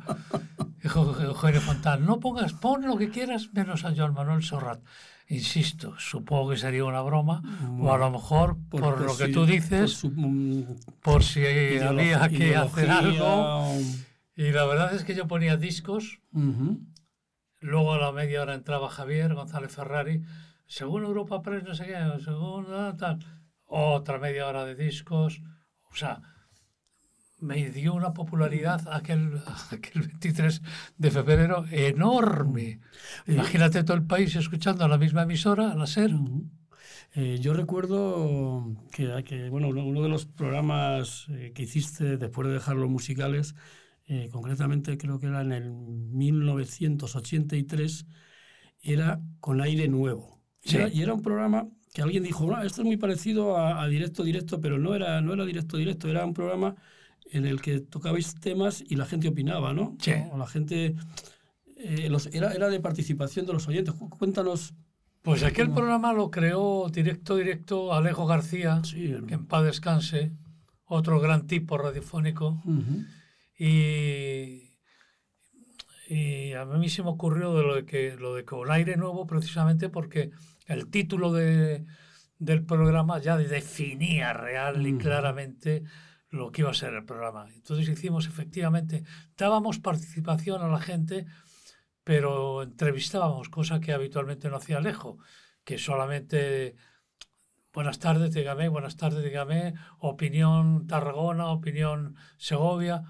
[0.81, 4.81] Dijo Eugenio Fontán, no pongas, pon lo que quieras menos a Joan Manuel Serrat.
[5.29, 7.41] Insisto, supongo que sería una broma,
[7.79, 10.65] o a lo mejor, por, lo que si- tú por dices, su, mm,
[11.01, 11.41] por si
[11.79, 13.77] había que hacer algo.
[14.35, 16.81] Y la verdad es que yo ponía discos, ujú.
[17.59, 20.23] luego a la media hora entraba Javier González Ferrari,
[20.67, 22.65] según Europa Press, no sé qué, según
[22.97, 23.19] tal,
[23.65, 25.41] otra media hora de discos,
[25.89, 26.21] o sea,
[27.43, 29.39] me dio una popularidad aquel,
[29.71, 30.61] aquel 23
[30.97, 32.79] de febrero enorme.
[33.27, 36.13] Imagínate todo el país escuchando a la misma emisora, a la SER.
[36.15, 36.49] Ujú.
[37.15, 42.47] Eh, yo recuerdo que, que, bueno, uno uno de los programas eh, que hiciste después
[42.47, 43.53] de dejar los musicales,
[44.07, 48.05] eh, concretamente creo que era en el 1983,
[48.81, 50.41] era con aire nuevo.
[50.63, 50.77] Y Sí.
[50.77, 53.87] era- y era un programa que alguien dijo, "No, esto es muy parecido a, a
[53.87, 56.75] directo directo, pero no era, no era directo directo, era un programa
[57.33, 59.97] en el que tocabais temas y la gente opinaba, ¿no?
[59.99, 60.13] Sí.
[60.37, 60.95] La gente...
[61.77, 63.93] eh, los, era, era de participación de los oyentes.
[63.95, 64.73] Cu- Cuéntanos.
[65.21, 70.33] Pues aquel programa lo creó directo, directo Alejo García, Sí, que en paz descanse,
[70.85, 72.61] otro gran tipo radiofónico.
[73.57, 74.73] Y,
[76.09, 79.25] y a mí se me ocurrió de lo de que lo de con aire nuevo
[79.25, 80.31] precisamente porque
[80.67, 81.85] el título de,
[82.39, 85.83] del programa ya definía real y claramente
[86.33, 87.47] lo que iba a ser el programa.
[87.53, 89.03] Entonces hicimos efectivamente,
[89.37, 91.27] dábamos participación a la gente,
[92.03, 95.19] pero entrevistábamos, cosa que habitualmente no hacía Alejo,
[95.63, 96.75] que solamente
[97.71, 103.03] buenas tardes, dígame, buenas tardes, dígame, opinión Tarragona, opinión Segovia.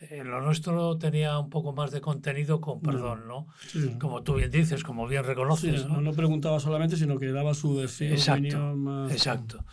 [0.00, 3.46] Eh, lo nuestro tenía un poco más de contenido con perdón, ¿no?
[3.66, 3.96] Sí.
[3.98, 5.86] Como tú bien dices, como bien Sí, reconoces.
[5.88, 6.00] no, ¿no?
[6.02, 8.12] no preguntaba solamente, sino que daba su deseo.
[8.12, 9.64] Exacto, opinión más- Exacto.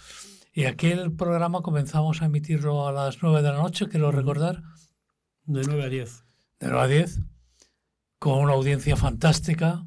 [0.58, 4.64] Y aquel programa comenzamos a emitirlo a las 9 de la noche, quiero recordar,
[5.44, 6.24] De 9 a 10.
[6.62, 7.20] de 9 a 10,
[8.20, 9.86] con una audiencia fantástica.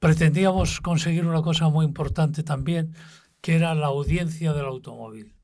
[0.00, 2.96] Pretendíamos conseguir una cosa muy importante también,
[3.40, 5.36] que era la audiencia del automóvil.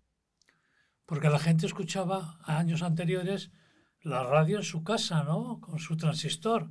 [1.05, 3.53] Porque la gente escuchaba a años anteriores
[4.01, 5.61] la radio en su casa, ¿no?
[5.61, 6.71] Con su transistor.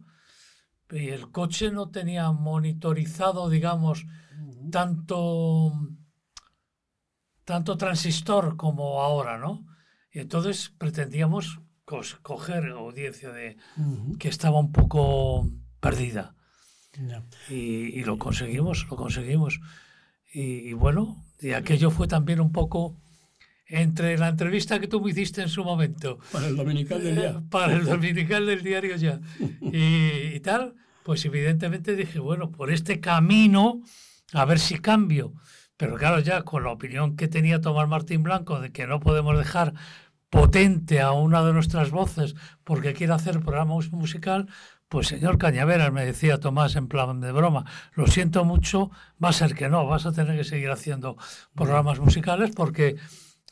[0.91, 4.06] Y el coche no tenía monitorizado, digamos,
[4.69, 5.71] tanto,
[7.45, 9.65] tanto transistor como ahora, ¿no?
[10.12, 11.60] Y entonces pretendíamos
[12.23, 13.58] coger audiencia de
[14.19, 15.47] que estaba un poco
[15.79, 16.36] perdida.
[17.49, 19.60] Y, y lo conseguimos, lo conseguimos.
[20.34, 22.97] Y, y bueno, y aquello fue también un poco
[23.67, 27.29] entre la entrevista que tú me hiciste en su momento Para el dominical del día.
[27.31, 29.19] eh, para el dominical del diario ya
[29.62, 33.81] y, y tal, pues evidentemente dije, bueno, por este camino,
[34.34, 35.34] a ver si cambio.
[35.78, 39.38] Pero claro, ya con la opinión que tenía Tomás Martín Blanco de que no podemos
[39.38, 39.74] dejar
[40.30, 44.48] potente a una de nuestras voces porque quiere hacer programa mus- musical,
[44.90, 48.92] pues señor Cañaveras, me decía Tomás en plan de broma, lo siento mucho,
[49.24, 51.18] va a ser que no, vas a tener que seguir haciendo
[51.56, 52.98] programas musicales porque,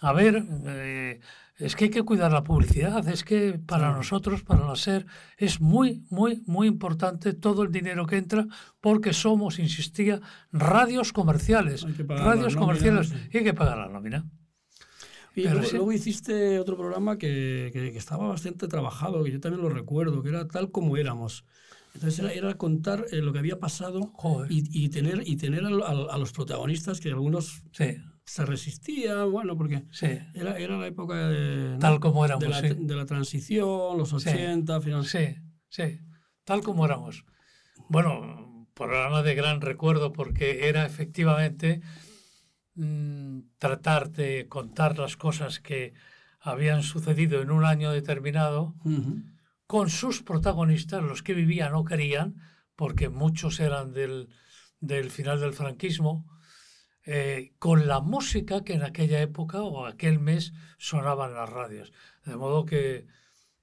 [0.01, 1.19] a ver, eh,
[1.57, 5.05] es que hay que cuidar la publicidad, es que para nosotros, para la SER,
[5.37, 8.47] es muy, muy, muy importante todo el dinero que entra
[8.81, 10.19] porque somos, insistía,
[10.51, 11.85] radios comerciales.
[12.07, 14.25] Radios comerciales y hay que pagar la nómina.
[15.35, 20.21] Y luego, hiciste otro programa que, que, estaba bastante trabajado, que yo también lo recuerdo,
[20.21, 21.43] que era tal como éramos.
[21.95, 24.11] Entonces era, era contar eh, lo que había pasado
[24.49, 27.97] y, y, tener, y tener a, a, los protagonistas, que algunos sí.
[28.25, 30.07] Se resistían, bueno, porque sí.
[30.33, 34.77] era, era la época de, tal como éramos, de, la, de la transición, los 80,
[34.77, 34.83] sí.
[34.83, 35.05] Final.
[35.05, 35.35] Sí,
[35.69, 35.99] sí,
[36.43, 37.25] tal como éramos.
[37.89, 41.81] Bueno, programa de gran recuerdo porque era efectivamente
[42.75, 45.93] Mm, tratar de contar las cosas que
[46.39, 48.75] habían sucedido en un año determinado
[49.67, 52.35] con sus protagonistas, los que vivían o querían,
[52.75, 54.29] porque muchos eran del,
[54.79, 56.27] del final del franquismo,
[57.05, 61.91] eh, con la música que en aquella época o aquel mes sonaban en las radios.
[62.25, 63.07] De modo que,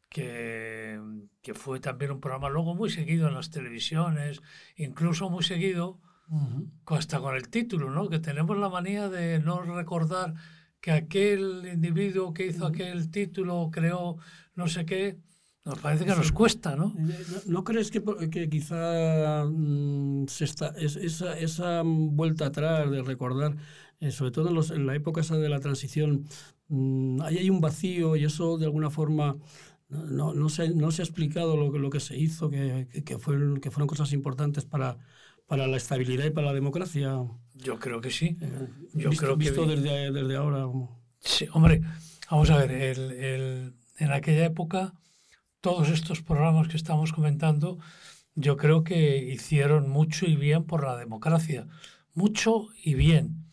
[0.08, 1.00] que,
[1.42, 4.42] que, fue también un programa luego muy seguido en las televisiones,
[4.76, 6.00] incluso muy seguido
[6.86, 8.08] hasta con el título, ¿no?
[8.08, 10.34] Que tenemos la manía de no recordar
[10.80, 14.16] que aquel individuo que hizo aquel título creó
[14.54, 15.18] no sé qué,
[15.64, 16.94] nos parece que nos cuesta, ¿no?
[17.46, 23.56] ¿No, crees que, que quizá mm, se está, esa, esa, vuelta atrás de recordar,
[24.00, 26.24] eh, sobre todo en, los, en, la época esa de la transición,
[26.68, 29.36] mmm, ahí hay un vacío y eso de alguna forma
[29.90, 33.60] no, no, se, no se ha explicado lo, lo que se hizo, que, que, fueron,
[33.60, 34.96] que fueron cosas importantes para,
[35.46, 37.18] para la estabilidad y para la democracia.
[37.54, 38.36] Yo creo que sí.
[38.40, 40.66] Eh, Yo visto, creo que visto desde, desde ahora.
[41.18, 41.82] Sí, hombre,
[42.30, 44.94] vamos a ver, el, el, en aquella época
[45.60, 47.78] todos estos programas que estamos comentando,
[48.34, 51.66] yo creo que hicieron mucho y bien por la democracia,
[52.14, 53.44] mucho y bien,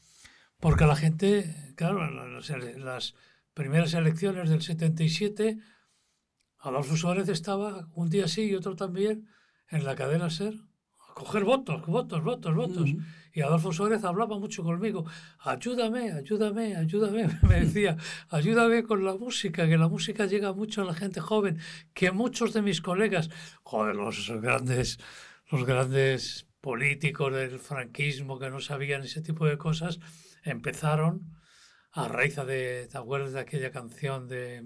[0.60, 3.16] porque la gente, claro, las, las
[3.54, 5.60] primeras elecciones del 77,
[6.60, 9.28] Adolfo Suárez estaba un día sí y otro también
[9.70, 10.67] en la cadena SER
[11.18, 12.90] coger votos, votos, votos, votos.
[13.34, 15.06] Y Adolfo Suárez hablaba mucho conmigo,
[15.40, 17.98] ayúdame, ayúdame, ayúdame, me decía,
[18.30, 21.58] ayúdame con la música, que la música llega mucho a la gente joven,
[21.96, 23.30] que muchos de mis colegas,
[23.64, 25.00] joder, los grandes,
[25.52, 30.00] los grandes políticos del franquismo que no sabían ese tipo de cosas,
[30.44, 31.36] empezaron
[31.94, 34.64] a raíz de, ¿te acuerdas de aquella canción de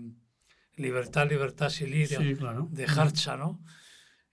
[0.76, 2.68] Libertad, Libertad, Siliria, sí, claro.
[2.72, 3.64] de Harcha, ¿no?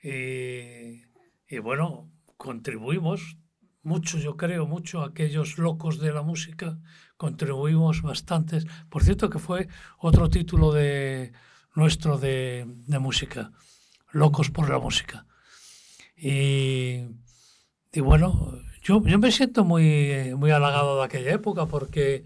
[0.03, 1.08] Y
[1.49, 3.39] y bueno, contribuimos
[3.83, 6.79] mucho, yo creo, mucho, aquellos locos de la música,
[7.17, 8.67] contribuimos bastantes.
[8.91, 11.33] Por cierto, que fue otro título de
[11.75, 13.53] nuestro de, de música,
[14.11, 15.27] Locos por la música.
[16.17, 17.05] Y,
[17.93, 22.25] y bueno, yo, yo, me siento muy, muy halagado de aquella época porque,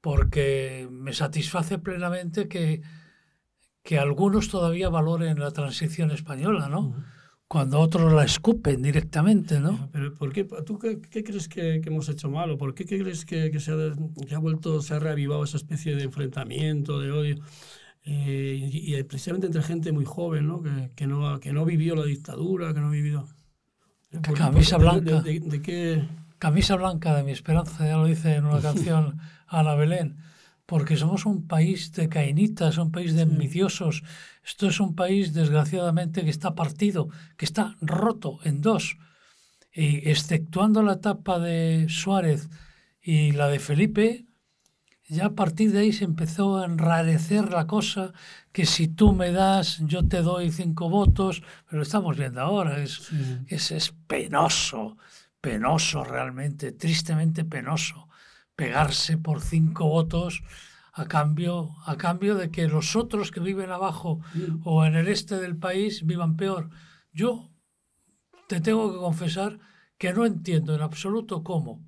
[0.00, 2.82] porque me satisface plenamente que,
[3.82, 6.80] que algunos todavía valoren la transición española, ¿no?
[6.80, 7.13] Uh -huh
[7.48, 9.88] cuando otros la escupen directamente, ¿no?
[9.92, 12.50] Pero ¿por qué, ¿Tú qué, qué crees que, que, hemos hecho mal?
[12.50, 13.76] ¿O por qué, qué crees que, que, se ha,
[14.26, 17.36] que, ha, vuelto, se ha reavivado esa especie de enfrentamiento, de odio?
[18.04, 20.62] Eh, y, y, precisamente entre gente muy joven, ¿no?
[20.94, 23.26] Que, no, que no vivió la dictadura, que no ha vivido...
[24.10, 25.22] Por, camisa por, blanca.
[25.22, 26.08] De, de, de, qué?
[26.38, 30.16] Camisa blanca de mi esperanza, ya lo dice en una canción Ana Belén
[30.66, 34.02] porque somos un país de cainitas, un país de envidiosos.
[34.44, 38.98] Esto es un país, desgraciadamente, que está partido, que está roto en dos.
[39.72, 42.48] Y exceptuando la etapa de Suárez
[43.00, 44.26] y la de Felipe,
[45.08, 48.12] ya a partir de ahí se empezó a enrarecer la cosa,
[48.52, 52.82] que si tú me das, yo te doy cinco votos, pero lo estamos viendo ahora,
[52.82, 53.38] es, sí.
[53.48, 54.96] es, es penoso,
[55.40, 58.08] penoso realmente, tristemente penoso
[58.56, 60.42] pegarse por cinco votos
[60.96, 64.60] a cambio, a cambio de que los otros que viven abajo Mm.
[64.64, 66.70] o en el este del país vivan peor.
[67.12, 67.50] Yo
[68.48, 69.58] te tengo que confesar
[69.98, 71.82] que no entiendo en absoluto cómo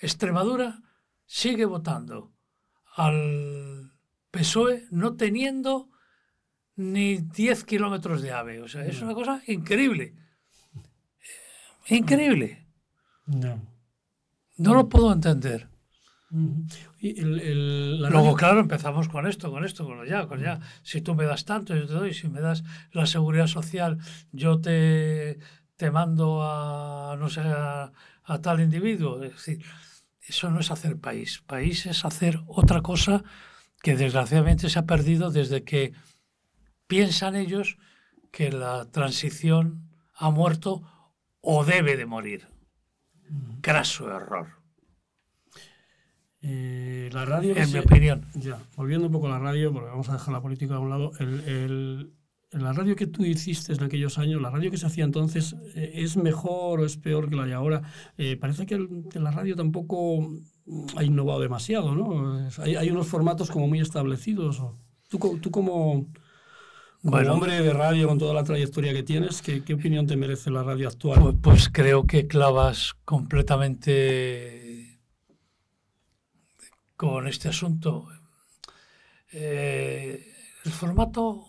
[0.00, 0.82] Extremadura
[1.24, 2.32] sigue votando
[2.94, 3.92] al
[4.30, 5.88] PSOE no teniendo
[6.76, 8.60] ni 10 kilómetros de AVE.
[8.60, 10.14] O sea, es una cosa increíble.
[11.88, 12.66] Increíble.
[13.26, 13.60] No.
[14.58, 15.68] No lo puedo entender.
[17.16, 18.34] El, Luego, radio...
[18.34, 20.60] claro, empezamos con esto, con esto, con lo ya, con ya.
[20.82, 22.14] Si tú me das tanto, yo te doy.
[22.14, 23.98] Si me das la seguridad social,
[24.32, 25.38] yo te,
[25.76, 27.92] te mando a, no sé, a,
[28.24, 29.22] a tal individuo.
[29.22, 29.64] Es decir,
[30.26, 31.42] eso no es hacer país.
[31.46, 33.22] País es hacer otra cosa
[33.82, 35.92] que desgraciadamente se ha perdido desde que
[36.86, 37.78] piensan ellos
[38.32, 40.82] que la transición ha muerto
[41.40, 42.48] o debe de morir.
[43.60, 44.48] Craso error.
[46.48, 47.56] Eh, la radio...
[47.56, 48.24] En mi opinión.
[48.34, 50.90] Ya, volviendo un poco a la radio, porque vamos a dejar la política a un
[50.90, 52.12] lado, el, el,
[52.52, 55.92] la radio que tú hiciste en aquellos años, la radio que se hacía entonces, eh,
[55.94, 57.82] ¿es mejor o es peor que la de ahora?
[58.16, 60.28] Eh, parece que, el, que, la radio tampoco
[60.96, 62.48] ha innovado demasiado, ¿no?
[62.58, 64.62] Hay, hay unos formatos como muy establecidos.
[65.08, 66.06] ¿Tú, tú como,
[67.02, 70.16] como bueno, hombre de radio, con toda la trayectoria que tienes, ¿qué, qué opinión te
[70.16, 71.20] merece la radio actual?
[71.20, 74.55] Pues, pues, creo que clavas completamente
[76.96, 78.08] con este asunto.
[79.32, 80.32] Eh,
[80.64, 81.46] el formato,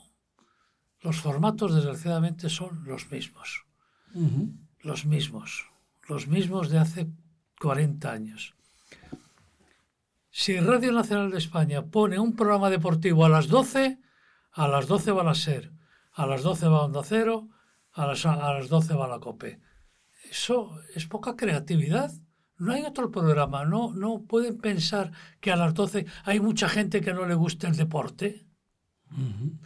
[1.01, 3.65] los formatos desgraciadamente son los mismos.
[4.13, 4.57] Uh -huh.
[4.81, 5.69] Los mismos.
[6.07, 7.07] Los mismos de hace
[7.59, 8.55] 40 años.
[10.29, 13.99] Si Radio Nacional de España pone un programa deportivo a las 12,
[14.51, 15.71] a las 12 va la SER,
[16.13, 17.49] a las 12 va Onda Cero,
[17.93, 19.59] a las, a las 12 va la COPE.
[20.29, 22.11] Eso es poca creatividad.
[22.57, 27.01] No hay otro programa, no, no pueden pensar que a las 12 hay mucha gente
[27.01, 28.47] que no le gusta el deporte.
[29.11, 29.59] Uh -huh.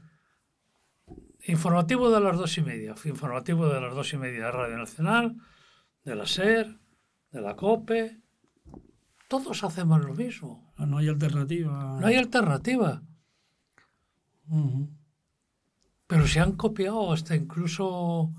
[1.47, 5.35] Informativo de las dos y media, informativo de las dos y media de Radio Nacional,
[6.03, 6.79] de la SER,
[7.31, 8.21] de la COPE,
[9.31, 10.73] todos hacemos lo mismo.
[10.77, 11.97] No hay alternativa.
[12.01, 13.01] No hay alternativa.
[14.49, 14.89] Uh -huh.
[16.05, 18.33] Pero se han copiado hasta incluso,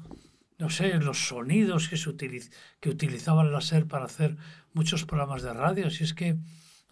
[0.63, 4.37] no sé, los sonidos que, se utiliz que utilizaban la SER para hacer
[4.73, 5.91] muchos programas de radio.
[5.91, 6.35] Si es que,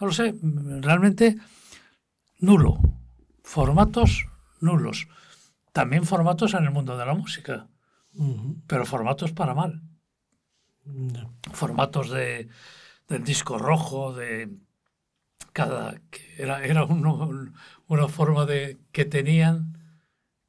[0.00, 0.34] no lo sé,
[0.80, 1.36] realmente
[2.40, 2.80] nulo.
[3.44, 4.26] Formatos
[4.60, 5.06] nulos.
[5.72, 7.68] También formatos en el mundo de la música.
[8.14, 8.62] Uh -huh.
[8.66, 9.82] Pero formatos para mal.
[10.84, 11.32] No.
[11.52, 12.48] Formatos de
[13.06, 14.48] del disco rojo, de
[15.52, 16.00] cada
[16.38, 17.52] era, era uno,
[17.86, 19.78] una forma de que tenían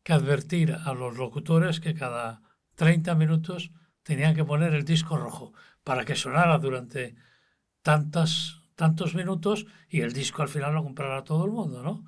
[0.04, 2.42] que advertir a los locutores que cada
[2.82, 3.70] 30 minutos
[4.02, 5.54] tenían que poner el disco rojo
[5.84, 7.14] para que sonara durante
[7.84, 12.04] tantas, tantos minutos y el disco al final lo comprara todo el mundo, ¿no?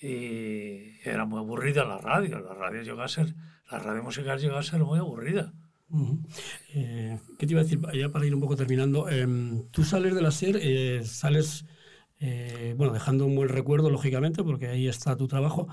[0.00, 3.34] Y era muy aburrida la radio, la radio llegó a ser,
[3.70, 5.52] la radio musical llegó a ser muy aburrida.
[5.90, 6.26] Uh -huh.
[6.72, 7.78] eh, ¿Qué te iba a decir?
[7.92, 9.26] Ya para ir un poco terminando, eh,
[9.70, 11.66] tú sales de la SER, eh, sales,
[12.20, 15.68] eh, bueno, dejando un buen recuerdo, lógicamente, porque ahí está tu trabajo,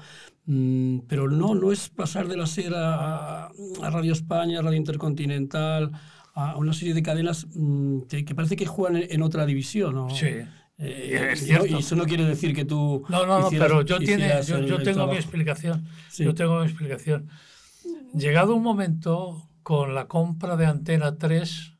[0.45, 4.78] mm, pero no, no es pasar de la SER a, a Radio España, a Radio
[4.78, 5.91] Intercontinental,
[6.34, 9.93] a una serie de cadenas mm, que, que, parece que juegan en, en otra división,
[9.95, 10.10] ¿no?
[10.10, 10.28] Sí.
[10.80, 13.04] Eh, no, y eso no quiere decir que tú.
[13.10, 15.86] No, no, no, pero yo, tiene, yo, yo tengo mi explicación.
[16.10, 16.24] Sí.
[16.24, 17.28] Yo tengo mi explicación.
[18.14, 21.74] Llegado un momento, con la compra de Antena 3,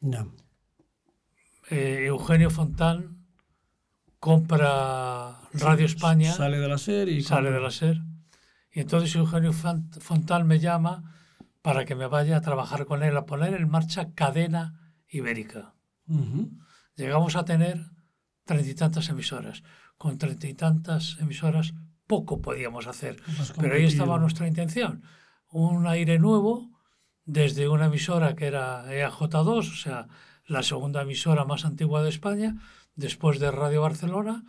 [0.00, 0.34] no.
[1.70, 3.21] eh, Eugenio Fontán
[4.22, 6.32] compra Radio España.
[6.32, 7.22] Sale de la SER y.
[7.22, 8.00] Sale de la SER.
[8.70, 11.12] Y entonces Eugenio Fontán me llama
[11.60, 15.74] para que me vaya a trabajar con él, a poner en marcha cadena ibérica.
[16.06, 16.50] Uh -huh.
[16.94, 17.90] Llegamos a tener
[18.44, 19.64] treinta y tantas emisoras.
[19.98, 21.74] Con treinta y tantas emisoras
[22.06, 23.16] poco podíamos hacer.
[23.60, 25.02] Pero ahí estaba nuestra intención.
[25.50, 26.70] Un aire nuevo
[27.24, 30.06] desde una emisora que era EAJ2, o sea,
[30.46, 32.56] la segunda emisora más antigua de España,
[32.94, 34.44] después de Radio Barcelona,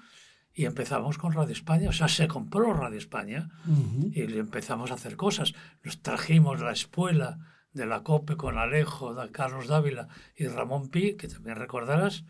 [0.54, 4.12] y empezamos con Radio España, o sea, se compró Radio España uh -huh.
[4.14, 5.54] y empezamos a hacer cosas.
[5.84, 7.40] Nos trajimos la espuela
[7.74, 12.24] de la COPE con Alejo, de Carlos Dávila y Ramón Pi, que también recordarás,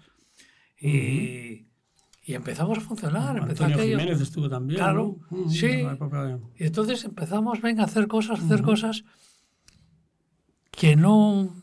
[0.78, 1.66] y, uh -huh.
[2.24, 3.42] y empezamos a funcionar.
[3.42, 4.00] Antonio aquello.
[4.00, 4.80] Jiménez estuvo también.
[4.80, 5.38] Claro, ¿no?
[5.38, 5.50] uh -huh.
[5.50, 5.86] sí.
[6.58, 9.04] Y entonces empezamos, venga, a hacer cosas, a hacer cosas
[10.72, 11.54] que no,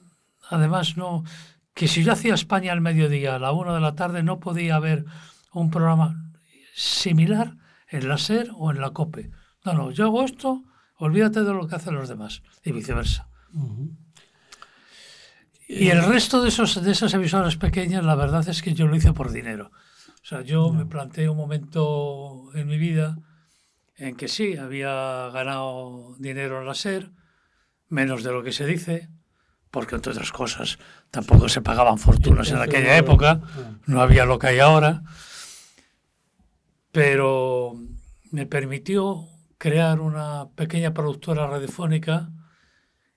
[0.50, 1.24] además no,
[1.80, 4.74] que si yo hacía España al mediodía, a la una de la tarde, no podía
[4.74, 5.06] haber
[5.50, 6.30] un programa
[6.74, 7.56] similar
[7.88, 9.30] en la SER o en la COPE.
[9.64, 10.62] No, no, yo hago esto,
[10.98, 13.30] olvídate de lo que hacen los demás, y viceversa.
[13.54, 13.96] Uh -huh.
[15.68, 18.94] Y el resto de, esos, de esas emisoras pequeñas, la verdad es que yo lo
[18.94, 19.70] hice por dinero.
[20.22, 20.74] O sea, yo no.
[20.74, 23.16] me planteé un momento en mi vida
[23.96, 27.10] en que sí, había ganado dinero en la SER,
[27.88, 29.08] menos de lo que se dice,
[29.70, 30.78] porque entre otras cosas
[31.10, 33.40] tampoco se pagaban fortunas en aquella época,
[33.86, 35.02] no había lo que hay ahora,
[36.92, 37.74] pero
[38.30, 42.30] me permitió crear una pequeña productora radiofónica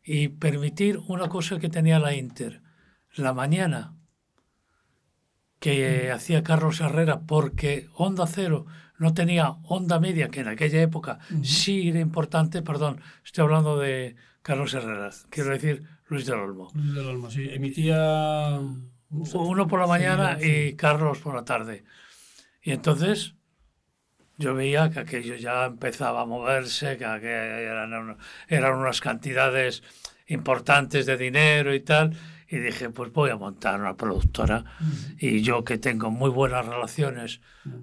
[0.04, 2.62] y permitir una cosa que tenía la Inter,
[3.16, 3.96] la mañana
[5.60, 8.66] que hacía Carlos Herrera porque Onda Cero
[8.98, 14.16] no tenía onda media, que en aquella época sí era importante, perdón, estoy hablando de
[14.42, 15.84] Carlos Herrera, quiero decir
[16.14, 16.70] Luis del Olmo.
[16.76, 18.60] Luis del Olmo, sí, emitía...
[19.10, 21.84] Uno por la mañana sí, y Carlos por la tarde.
[22.62, 23.34] Y entonces
[24.38, 29.82] yo veía que aquello ya empezaba a moverse, que eran, eran unas cantidades
[30.28, 32.16] importantes de dinero y tal.
[32.48, 34.66] y dije, pues voy a montar una productora.
[35.18, 37.42] Y yo que tengo muy buenas relaciones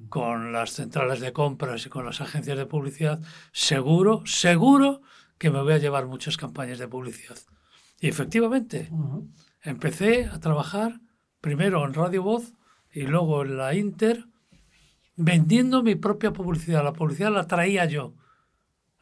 [0.08, 3.20] con las centrales de compras y con las agencias de publicidad,
[3.52, 5.02] seguro, seguro
[5.38, 7.36] que me voy a llevar muchas campañas de publicidad.
[8.00, 8.90] Y efectivamente,
[9.62, 11.00] empecé a trabajar
[11.40, 12.54] primero en Radio Voz
[12.92, 14.26] y luego en la Inter,
[15.16, 16.82] vendiendo mi propia publicidad.
[16.82, 18.14] La publicidad la traía yo.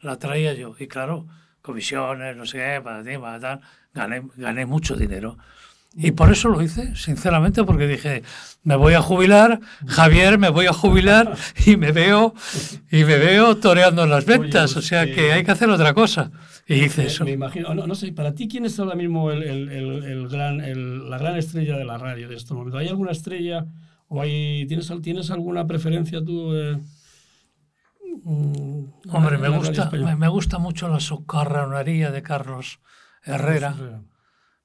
[0.00, 0.74] La traía yo.
[0.78, 1.26] Y claro,
[1.62, 3.60] comisiones, no sé qué, para ti, para tal
[3.94, 5.38] gané, gané mucho dinero.
[5.94, 8.22] Y por eso lo hice, sinceramente, porque dije,
[8.62, 11.34] me voy a jubilar, Javier, me voy a jubilar
[11.66, 12.34] y me veo,
[12.90, 16.30] y me veo toreando las ventas, o sea que hay que hacer otra cosa.
[16.66, 17.24] Y hice eso.
[17.24, 19.70] Me imagino, no, no, sé, para ti, ¿quién es ahora mismo el, el,
[20.04, 20.58] el, gran,
[21.08, 22.80] la gran estrella de la radio de estos momentos?
[22.80, 23.66] ¿Hay alguna estrella
[24.08, 26.54] o hay, tienes, tienes alguna preferencia tú?
[26.54, 26.78] Eh,
[29.10, 32.80] Hombre, me gusta, me, me, gusta mucho la socarronería de Carlos
[33.24, 33.74] Herrera.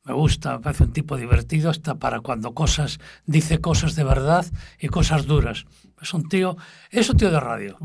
[0.06, 4.45] Me gusta, me parece un tipo divertido hasta para cuando cosas, dice cosas de verdad
[4.78, 5.66] y cosas duras.
[6.01, 6.58] Es un tío,
[6.89, 7.78] es un tío de radio.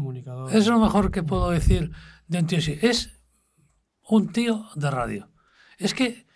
[0.50, 1.92] Es lo mejor que puedo decir
[2.26, 2.76] de un tío así.
[2.82, 3.10] Es
[4.02, 5.30] un tío de radio.
[5.78, 6.26] Es que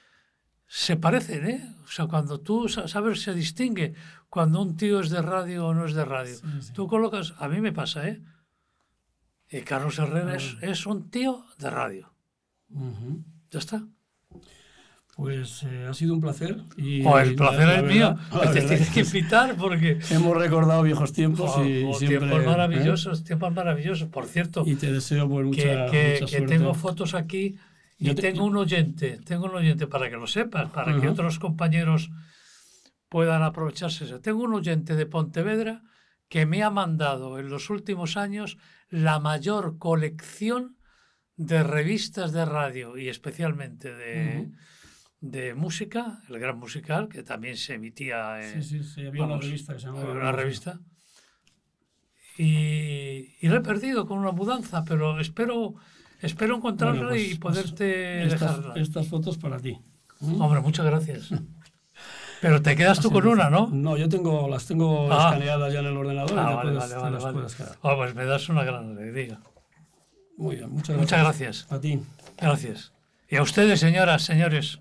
[0.69, 1.75] se parecen, ¿eh?
[1.85, 3.95] O sea, cuando tú sabes, se distingue
[4.31, 6.37] cuando un tío es de radio o no es de radio.
[6.73, 8.23] Tú colocas, a mí me pasa, ¿eh?
[9.51, 12.15] Y Carlos Herrera es, un tío de radio.
[13.51, 13.85] Ya está.
[15.15, 16.57] Pues eh, ha sido un placer.
[16.77, 18.17] Y, oh, el placer es mío.
[18.53, 19.99] Te tienes que invitar porque.
[20.11, 22.47] Hemos recordado viejos tiempos y oh, siempre, tiempos ¿eh?
[22.47, 24.09] maravillosos, tiempos maravillosos.
[24.09, 24.65] Por cierto.
[24.67, 27.59] Y te deseo pues, mucha, que, que, que tengo fotos aquí
[27.99, 32.11] y tengo un oyente, tengo un oyente para que lo sepas, para que otros compañeros
[33.09, 34.07] puedan aprovecharse.
[34.19, 35.83] Tengo un oyente de Pontevedra
[36.29, 38.59] que me ha mandado en los últimos años
[38.89, 40.79] la mayor colección
[41.37, 44.51] de revistas de radio y especialmente de
[45.23, 49.39] de música, el Gran Musical, que también se emitía en, sí, sí, sí, había una
[49.39, 50.81] revista que se llamaba una revista.
[52.37, 55.75] Y, y, lo he perdido con una mudanza, pero espero,
[56.21, 58.83] espero encontrarla pues, y poderte estas, dejarla.
[58.83, 59.79] Estas fotos para ti.
[60.21, 61.31] Hombre, muchas gracias.
[62.41, 63.69] Pero te quedas tú con una, ¿no?
[63.69, 65.29] No, yo tengo, las tengo ah.
[65.29, 66.37] escaneadas ya en el ordenador.
[66.37, 67.47] Ah, vale, vale, vale,
[67.83, 69.39] ah, pues me das una gran alegría.
[70.37, 71.01] Muy bien, muchas gracias.
[71.01, 71.73] Muchas gracias.
[71.73, 72.01] A ti.
[72.39, 72.93] Gracias.
[73.29, 74.81] Y a ustedes, señoras, señores.